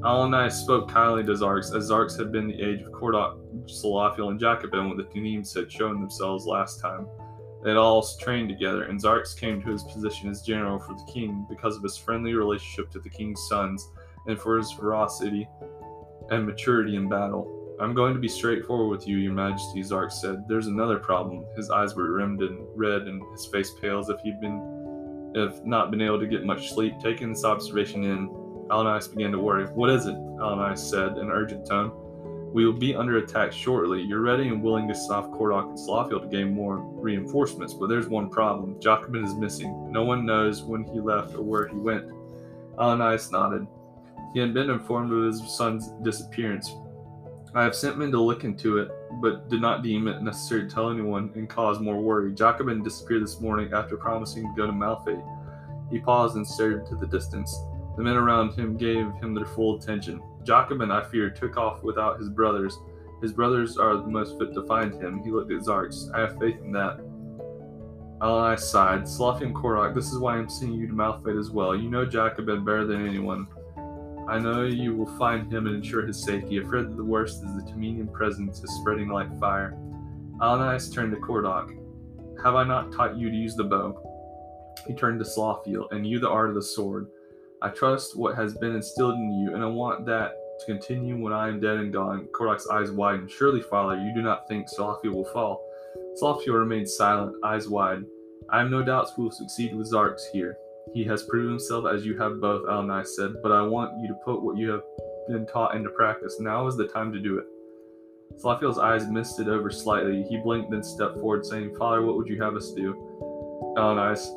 Alanias 0.05 0.53
spoke 0.53 0.91
kindly 0.91 1.25
to 1.25 1.33
Zarks, 1.33 1.75
as 1.75 1.91
Zarks 1.91 2.19
had 2.19 2.31
been 2.31 2.47
the 2.47 2.61
age 2.61 2.83
of 2.83 2.93
Kordok, 2.93 3.39
Salafiel, 3.65 4.31
and 4.31 4.39
Jacobin 4.39 4.89
when 4.89 4.99
the 4.99 5.05
Tanims 5.05 5.55
had 5.55 5.73
shown 5.73 5.99
themselves 5.99 6.45
last 6.45 6.79
time. 6.79 7.07
They 7.63 7.71
had 7.71 7.79
all 7.79 8.07
trained 8.21 8.51
together, 8.51 8.83
and 8.83 9.01
Zarks 9.01 9.35
came 9.35 9.63
to 9.63 9.71
his 9.71 9.83
position 9.83 10.29
as 10.29 10.43
general 10.43 10.79
for 10.79 10.93
the 10.93 11.11
king 11.11 11.47
because 11.49 11.79
of 11.79 11.83
his 11.83 11.97
friendly 11.97 12.35
relationship 12.35 12.91
to 12.91 13.01
the 13.01 13.09
king's 13.09 13.49
sons 13.49 13.89
and 14.27 14.39
for 14.39 14.59
his 14.59 14.71
ferocity 14.73 15.49
and 16.31 16.47
maturity 16.47 16.97
in 16.97 17.09
battle. 17.09 17.77
I'm 17.81 17.95
going 17.95 18.13
to 18.13 18.21
be 18.21 18.29
straightforward 18.29 18.91
with 18.91 19.09
you, 19.09 19.17
Your 19.17 19.33
Majesty, 19.33 19.83
Zark 19.83 20.13
said. 20.13 20.47
There's 20.47 20.67
another 20.67 20.99
problem. 20.99 21.47
His 21.57 21.71
eyes 21.71 21.95
were 21.95 22.13
rimmed 22.13 22.43
and 22.43 22.67
red, 22.77 23.09
and 23.09 23.23
his 23.33 23.47
face 23.47 23.73
pale 23.81 24.01
as 24.01 24.11
if 24.11 24.21
he'd 24.21 24.39
been, 24.39 25.33
if 25.35 25.65
not 25.65 25.91
been 25.91 26.03
able 26.03 26.21
to 26.21 26.27
get 26.27 26.45
much 26.45 26.75
sleep. 26.75 27.01
Taking 27.03 27.31
this 27.31 27.47
observation 27.47 28.05
in, 28.05 28.44
Alanias 28.75 29.09
began 29.09 29.31
to 29.31 29.39
worry. 29.39 29.67
What 29.67 29.89
is 29.89 30.07
it? 30.07 30.17
Alanias 30.17 30.79
said 30.79 31.13
in 31.13 31.27
an 31.27 31.31
urgent 31.31 31.65
tone. 31.65 31.93
We 32.53 32.67
will 32.67 32.73
be 32.73 32.97
under 32.97 33.19
attack 33.19 33.53
shortly. 33.53 34.03
You're 34.03 34.21
ready 34.21 34.49
and 34.49 34.61
willing 34.61 34.89
to 34.89 34.95
stop 34.97 35.31
Kordok 35.31 35.69
and 35.69 35.79
Salafiel 35.79 36.23
to 36.23 36.27
gain 36.27 36.53
more 36.53 36.79
reinforcements, 36.79 37.73
but 37.73 37.89
there's 37.89 38.09
one 38.09 38.29
problem. 38.31 38.81
Jacobin 38.81 39.25
is 39.25 39.35
missing. 39.35 39.93
No 39.93 40.05
one 40.05 40.27
knows 40.27 40.65
when 40.65 40.83
he 40.83 40.99
left 40.99 41.35
or 41.37 41.43
where 41.43 41.69
he 41.69 41.77
went. 41.77 42.11
Alanias 42.77 43.31
nodded. 43.31 43.65
He 44.33 44.41
had 44.41 44.53
been 44.53 44.71
informed 44.71 45.13
of 45.13 45.23
his 45.23 45.57
son's 45.57 45.91
disappearance. 46.03 46.75
I 47.55 47.63
have 47.63 47.77
sent 47.77 47.97
men 47.97 48.11
to 48.11 48.21
look 48.21 48.43
into 48.43 48.79
it, 48.79 48.91
but 49.23 49.49
did 49.49 49.61
not 49.61 49.85
deem 49.85 50.09
it 50.09 50.21
necessary 50.21 50.63
to 50.63 50.75
tell 50.75 50.91
anyone 50.91 51.31
and 51.37 51.49
cause 51.49 51.79
more 51.79 52.01
worry. 52.01 52.35
Jacobin 52.35 52.83
disappeared 52.83 53.23
this 53.23 53.41
morning 53.41 53.73
after 53.73 53.97
promising 53.97 54.49
to 54.49 54.55
go 54.57 54.67
to 54.67 54.73
Malphite. 54.73 55.25
He 55.93 56.01
paused 56.01 56.35
and 56.35 56.45
stared 56.45 56.81
into 56.81 56.97
the 56.97 57.07
distance. 57.07 57.57
The 57.97 58.03
men 58.03 58.17
around 58.17 58.55
him 58.55 58.77
gave 58.77 59.13
him 59.21 59.35
their 59.35 59.47
full 59.47 59.79
attention. 59.79 60.23
Jacobin, 60.45 60.91
I 60.91 61.05
fear, 61.05 61.31
took 61.31 61.57
off 61.57 61.83
without 61.83 62.19
his 62.19 62.29
brothers. 62.29 62.79
His 63.23 63.33
brothers 63.33 63.79
are 63.79 63.97
the 63.97 64.07
most 64.07 64.39
fit 64.39 64.53
to 64.55 64.67
find 64.67 64.95
him. 64.95 65.23
He 65.23 65.31
looked 65.31 65.53
at 65.53 65.63
Zarks. 65.63 66.13
I 66.15 66.21
have 66.21 66.39
faith 66.39 66.61
in 66.63 66.73
that. 66.73 67.01
Alani 68.21 68.57
sighed. 68.59 69.03
Slafi 69.03 69.43
and 69.43 69.55
Korok, 69.55 69.95
this 69.95 70.13
is 70.13 70.19
why 70.19 70.37
I'm 70.37 70.49
sending 70.49 70.79
you 70.79 70.87
to 70.87 70.93
Malphite 70.93 71.39
as 71.39 71.51
well. 71.51 71.75
You 71.75 71.91
know 71.91 72.05
Jacobin 72.05 72.65
better 72.65 72.87
than 72.87 73.07
anyone. 73.07 73.47
I 74.29 74.39
know 74.39 74.65
you 74.65 74.97
will 74.97 75.19
find 75.19 75.53
him 75.53 75.67
and 75.67 75.77
ensure 75.77 76.07
his 76.07 76.23
safety. 76.23 76.59
Afraid 76.59 76.87
that 76.87 76.97
the 76.97 77.05
worst 77.05 77.45
is 77.45 77.55
the 77.55 77.71
Temenian 77.71 78.13
presence 78.13 78.63
is 78.63 78.75
spreading 78.81 79.09
like 79.09 79.39
fire. 79.39 79.77
Alanias 80.41 80.93
turned 80.93 81.13
to 81.13 81.21
Kordok. 81.21 81.77
Have 82.43 82.55
I 82.55 82.65
not 82.65 82.93
taught 82.93 83.17
you 83.17 83.31
to 83.31 83.37
use 83.37 83.55
the 83.55 83.65
bow? 83.65 84.01
He 84.87 84.95
turned 84.95 85.19
to 85.21 85.25
Slothiel, 85.25 85.91
and 85.93 86.07
you 86.07 86.19
the 86.19 86.29
art 86.29 86.49
of 86.49 86.55
the 86.55 86.63
sword. 86.63 87.09
I 87.65 87.71
trust 87.71 88.15
what 88.15 88.37
has 88.37 88.53
been 88.53 88.77
instilled 88.77 89.15
in 89.15 89.33
you, 89.33 89.55
and 89.55 89.65
I 89.65 89.67
want 89.67 90.05
that 90.05 90.33
to 90.61 90.67
continue 90.67 91.17
when 91.17 91.33
I 91.33 91.49
am 91.49 91.61
dead 91.61 91.79
and 91.79 91.91
gone. 91.91 92.29
Kordok's 92.31 92.69
eyes 92.69 92.91
widened. 92.91 93.31
Surely, 93.31 93.63
Father, 93.63 93.97
you 93.97 94.13
do 94.15 94.21
not 94.21 94.47
think 94.47 94.69
Salafi 94.69 95.11
will 95.11 95.25
fall. 95.33 95.67
Salafi 96.21 96.49
remained 96.49 96.91
silent, 96.91 97.35
eyes 97.43 97.67
wide. 97.67 98.03
I 98.51 98.59
have 98.61 98.71
no 98.71 98.83
doubts 98.83 99.15
we 99.17 99.25
will 99.25 99.31
succeed 99.31 99.75
with 99.75 99.91
Zarks 99.91 100.25
here. 100.31 100.59
He 100.93 101.05
has 101.05 101.23
proven 101.23 101.53
himself 101.53 101.87
as 101.91 102.05
you 102.05 102.19
have 102.19 102.39
both, 102.39 102.67
Alnai 102.67 103.07
said, 103.07 103.33
but 103.43 103.51
I 103.51 103.63
want 103.63 103.99
you 103.99 104.09
to 104.09 104.15
put 104.27 104.43
what 104.43 104.59
you 104.59 104.71
have 104.71 104.83
been 105.29 105.47
taught 105.47 105.75
into 105.75 105.89
practice. 105.89 106.37
Now 106.41 106.67
is 106.67 106.77
the 106.77 106.89
time 106.89 107.15
to 107.15 107.19
do 107.19 107.39
it. 107.39 107.47
Salafiel's 108.43 108.79
eyes 108.79 109.09
misted 109.09 109.49
over 109.49 109.71
slightly. 109.71 110.23
He 110.29 110.37
blinked, 110.37 110.71
then 110.71 110.83
stepped 110.83 111.15
forward, 111.15 111.47
saying, 111.47 111.75
Father, 111.79 112.03
what 112.03 112.17
would 112.17 112.29
you 112.29 112.43
have 112.43 112.57
us 112.57 112.73
do? 112.73 112.93
Alnai's 113.79 114.31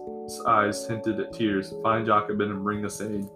eyes 0.45 0.87
hinted 0.87 1.19
at 1.19 1.33
tears. 1.33 1.73
Find 1.83 2.05
Jacobin 2.05 2.51
and 2.51 2.63
bring 2.63 2.85
us 2.85 3.01
aid. 3.01 3.27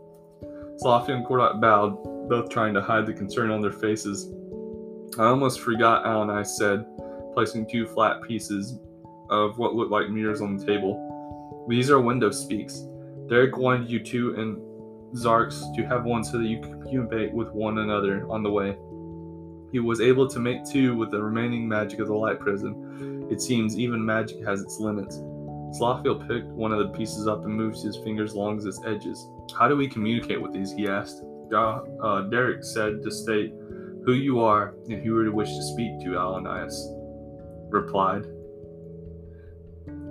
Salafi 0.84 1.10
and 1.10 1.26
Kordok 1.26 1.62
bowed, 1.62 2.30
both 2.30 2.50
trying 2.50 2.74
to 2.74 2.82
hide 2.82 3.06
the 3.06 3.14
concern 3.14 3.52
on 3.52 3.62
their 3.62 3.72
faces. 3.72 4.34
I 5.20 5.26
almost 5.26 5.60
forgot, 5.60 6.06
Alani 6.06 6.44
said, 6.46 6.86
placing 7.34 7.70
two 7.70 7.86
flat 7.88 8.22
pieces 8.24 8.80
of 9.30 9.58
what 9.58 9.76
looked 9.76 9.92
like 9.92 10.10
mirrors 10.10 10.42
on 10.42 10.58
the 10.58 10.66
table. 10.66 11.66
These 11.70 11.90
are 11.90 12.00
window 12.00 12.32
speaks. 12.32 12.86
Derek 13.28 13.58
wanted 13.58 13.90
you 13.90 14.00
two 14.00 14.36
and 14.36 14.58
Zarks 15.16 15.76
to 15.76 15.86
have 15.86 16.06
one 16.06 16.24
so 16.24 16.38
that 16.38 16.48
you 16.48 16.62
could 16.62 16.82
communicate 16.82 17.34
with 17.34 17.50
one 17.50 17.78
another 17.78 18.26
on 18.30 18.44
the 18.44 18.52
way. 18.52 18.78
He 19.72 19.80
was 19.80 20.02
able 20.02 20.28
to 20.28 20.40
make 20.40 20.66
two 20.66 20.96
with 20.96 21.12
the 21.12 21.22
remaining 21.22 21.68
magic 21.68 22.00
of 22.00 22.08
the 22.08 22.14
light 22.14 22.40
prison. 22.40 23.28
It 23.32 23.42
seems 23.42 23.78
even 23.78 24.06
magic 24.06 24.46
has 24.46 24.62
its 24.62 24.80
limits. 24.80 25.22
Slothiel 25.80 26.28
picked 26.28 26.48
one 26.48 26.72
of 26.72 26.80
the 26.80 26.98
pieces 26.98 27.28
up 27.28 27.46
and 27.46 27.54
moved 27.54 27.82
his 27.82 27.98
fingers 27.98 28.34
along 28.34 28.66
its 28.68 28.82
edges. 28.86 29.28
How 29.58 29.68
do 29.68 29.76
we 29.78 29.88
communicate 29.88 30.42
with 30.42 30.54
these? 30.54 30.74
he 30.74 30.88
asked. 30.88 31.24
Uh, 31.54 32.22
Derek 32.30 32.64
said 32.64 33.04
to 33.04 33.12
state 33.12 33.54
who 34.06 34.14
you 34.14 34.40
are 34.40 34.76
and 34.90 35.02
who 35.02 35.20
you 35.20 35.26
to 35.26 35.32
wish 35.32 35.50
to 35.50 35.64
speak 35.64 36.00
to, 36.02 36.12
Alanias 36.12 36.74
replied. 37.70 38.24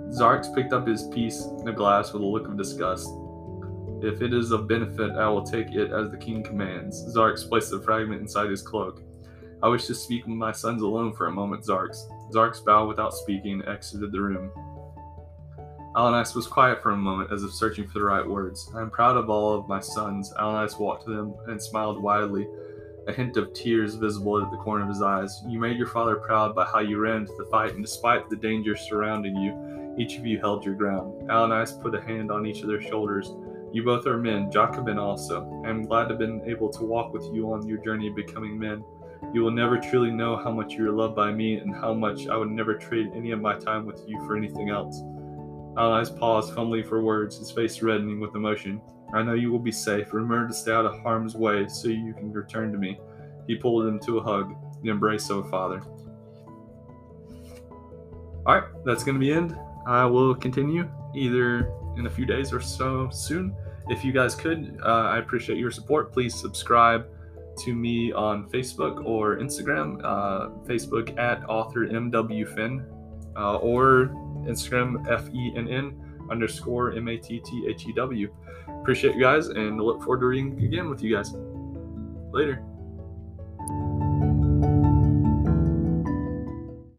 Zarks 0.09 0.53
picked 0.53 0.73
up 0.73 0.87
his 0.87 1.07
piece 1.07 1.45
of 1.45 1.75
glass 1.75 2.11
with 2.11 2.21
a 2.21 2.25
look 2.25 2.47
of 2.47 2.57
disgust. 2.57 3.07
If 4.01 4.21
it 4.21 4.33
is 4.33 4.51
of 4.51 4.67
benefit, 4.67 5.11
I 5.11 5.29
will 5.29 5.43
take 5.43 5.71
it 5.71 5.91
as 5.91 6.09
the 6.09 6.17
king 6.17 6.43
commands. 6.43 7.15
Zarks 7.15 7.47
placed 7.47 7.69
the 7.69 7.81
fragment 7.81 8.21
inside 8.21 8.49
his 8.49 8.61
cloak. 8.61 9.01
I 9.63 9.67
wish 9.67 9.85
to 9.85 9.95
speak 9.95 10.25
with 10.25 10.35
my 10.35 10.51
sons 10.51 10.81
alone 10.81 11.13
for 11.13 11.27
a 11.27 11.31
moment, 11.31 11.63
Zarks. 11.63 12.09
Zarks 12.33 12.65
bowed 12.65 12.87
without 12.87 13.13
speaking 13.13 13.53
and 13.53 13.69
exited 13.69 14.11
the 14.11 14.19
room. 14.19 14.51
Alanias 15.95 16.35
was 16.35 16.47
quiet 16.47 16.81
for 16.81 16.91
a 16.91 16.97
moment, 16.97 17.33
as 17.33 17.43
if 17.43 17.51
searching 17.51 17.85
for 17.85 17.99
the 17.99 18.05
right 18.05 18.25
words. 18.25 18.71
I 18.73 18.81
am 18.81 18.89
proud 18.89 19.17
of 19.17 19.29
all 19.29 19.53
of 19.53 19.67
my 19.67 19.81
sons. 19.81 20.33
Alanias 20.39 20.79
walked 20.79 21.03
to 21.03 21.13
them 21.13 21.35
and 21.47 21.61
smiled 21.61 22.01
widely, 22.01 22.47
a 23.07 23.13
hint 23.13 23.35
of 23.35 23.53
tears 23.53 23.95
visible 23.95 24.41
at 24.41 24.49
the 24.51 24.57
corner 24.57 24.83
of 24.83 24.89
his 24.89 25.01
eyes. 25.01 25.43
You 25.49 25.59
made 25.59 25.77
your 25.77 25.87
father 25.87 26.15
proud 26.15 26.55
by 26.55 26.63
how 26.63 26.79
you 26.79 26.97
ran 26.97 27.25
to 27.25 27.33
the 27.37 27.49
fight, 27.51 27.73
and 27.73 27.83
despite 27.83 28.29
the 28.29 28.37
danger 28.37 28.77
surrounding 28.77 29.35
you, 29.35 29.95
each 29.97 30.17
of 30.17 30.25
you 30.25 30.39
held 30.39 30.63
your 30.63 30.75
ground. 30.75 31.29
Alanias 31.29 31.81
put 31.81 31.93
a 31.93 32.01
hand 32.01 32.31
on 32.31 32.45
each 32.45 32.61
of 32.61 32.69
their 32.69 32.81
shoulders. 32.81 33.33
You 33.73 33.83
both 33.83 34.07
are 34.07 34.17
men, 34.17 34.49
Jacobin 34.49 34.97
also. 34.97 35.61
I 35.65 35.69
am 35.69 35.83
glad 35.83 36.03
to 36.03 36.09
have 36.11 36.19
been 36.19 36.41
able 36.45 36.69
to 36.69 36.85
walk 36.85 37.11
with 37.11 37.25
you 37.33 37.51
on 37.51 37.67
your 37.67 37.79
journey 37.79 38.07
of 38.07 38.15
becoming 38.15 38.57
men. 38.57 38.81
You 39.33 39.41
will 39.41 39.51
never 39.51 39.77
truly 39.77 40.11
know 40.11 40.37
how 40.37 40.51
much 40.51 40.73
you 40.73 40.87
are 40.87 40.93
loved 40.93 41.17
by 41.17 41.33
me 41.33 41.55
and 41.55 41.75
how 41.75 41.93
much 41.93 42.27
I 42.27 42.37
would 42.37 42.49
never 42.49 42.75
trade 42.75 43.11
any 43.13 43.31
of 43.31 43.41
my 43.41 43.57
time 43.57 43.85
with 43.85 44.01
you 44.07 44.19
for 44.25 44.37
anything 44.37 44.69
else. 44.69 45.03
Allies 45.77 46.09
paused, 46.09 46.53
fumbling 46.53 46.83
for 46.83 47.01
words, 47.01 47.37
his 47.37 47.51
face 47.51 47.81
reddening 47.81 48.19
with 48.19 48.35
emotion. 48.35 48.81
I 49.13 49.23
know 49.23 49.33
you 49.33 49.51
will 49.51 49.59
be 49.59 49.71
safe. 49.71 50.13
Remember 50.13 50.47
to 50.47 50.53
stay 50.53 50.71
out 50.71 50.85
of 50.85 50.99
harm's 51.01 51.35
way 51.35 51.67
so 51.67 51.87
you 51.87 52.13
can 52.13 52.31
return 52.31 52.71
to 52.71 52.77
me. 52.77 52.99
He 53.47 53.55
pulled 53.55 53.87
him 53.87 53.99
to 54.01 54.19
a 54.19 54.23
hug, 54.23 54.53
the 54.81 54.89
embrace 54.89 55.29
of 55.29 55.45
a 55.45 55.49
father. 55.49 55.81
Alright, 58.45 58.63
that's 58.85 59.03
going 59.03 59.15
to 59.15 59.19
be 59.19 59.31
end. 59.31 59.57
I 59.85 60.05
will 60.05 60.35
continue 60.35 60.89
either 61.15 61.71
in 61.97 62.05
a 62.05 62.09
few 62.09 62.25
days 62.25 62.53
or 62.53 62.61
so 62.61 63.09
soon. 63.09 63.55
If 63.89 64.03
you 64.03 64.11
guys 64.11 64.35
could, 64.35 64.77
uh, 64.83 64.87
I 64.87 65.19
appreciate 65.19 65.57
your 65.57 65.71
support. 65.71 66.11
Please 66.13 66.33
subscribe 66.33 67.07
to 67.59 67.75
me 67.75 68.11
on 68.13 68.49
Facebook 68.49 69.05
or 69.05 69.37
Instagram. 69.37 69.99
Uh, 70.03 70.49
Facebook 70.65 71.17
at 71.17 71.47
author 71.49 71.87
MW 71.87 72.55
Fenn 72.55 72.85
uh, 73.35 73.57
or 73.57 74.07
Instagram 74.45 75.07
F 75.09 75.29
E 75.33 75.53
N 75.55 75.67
N 75.67 76.25
underscore 76.31 76.93
M 76.93 77.07
A 77.07 77.17
T 77.17 77.39
T 77.39 77.65
H 77.67 77.85
E 77.87 77.93
W. 77.93 78.33
Appreciate 78.81 79.15
you 79.15 79.21
guys 79.21 79.47
and 79.47 79.79
look 79.79 79.99
forward 79.99 80.21
to 80.21 80.25
reading 80.27 80.63
again 80.63 80.89
with 80.89 81.03
you 81.03 81.15
guys. 81.15 81.33
Later. 82.31 82.63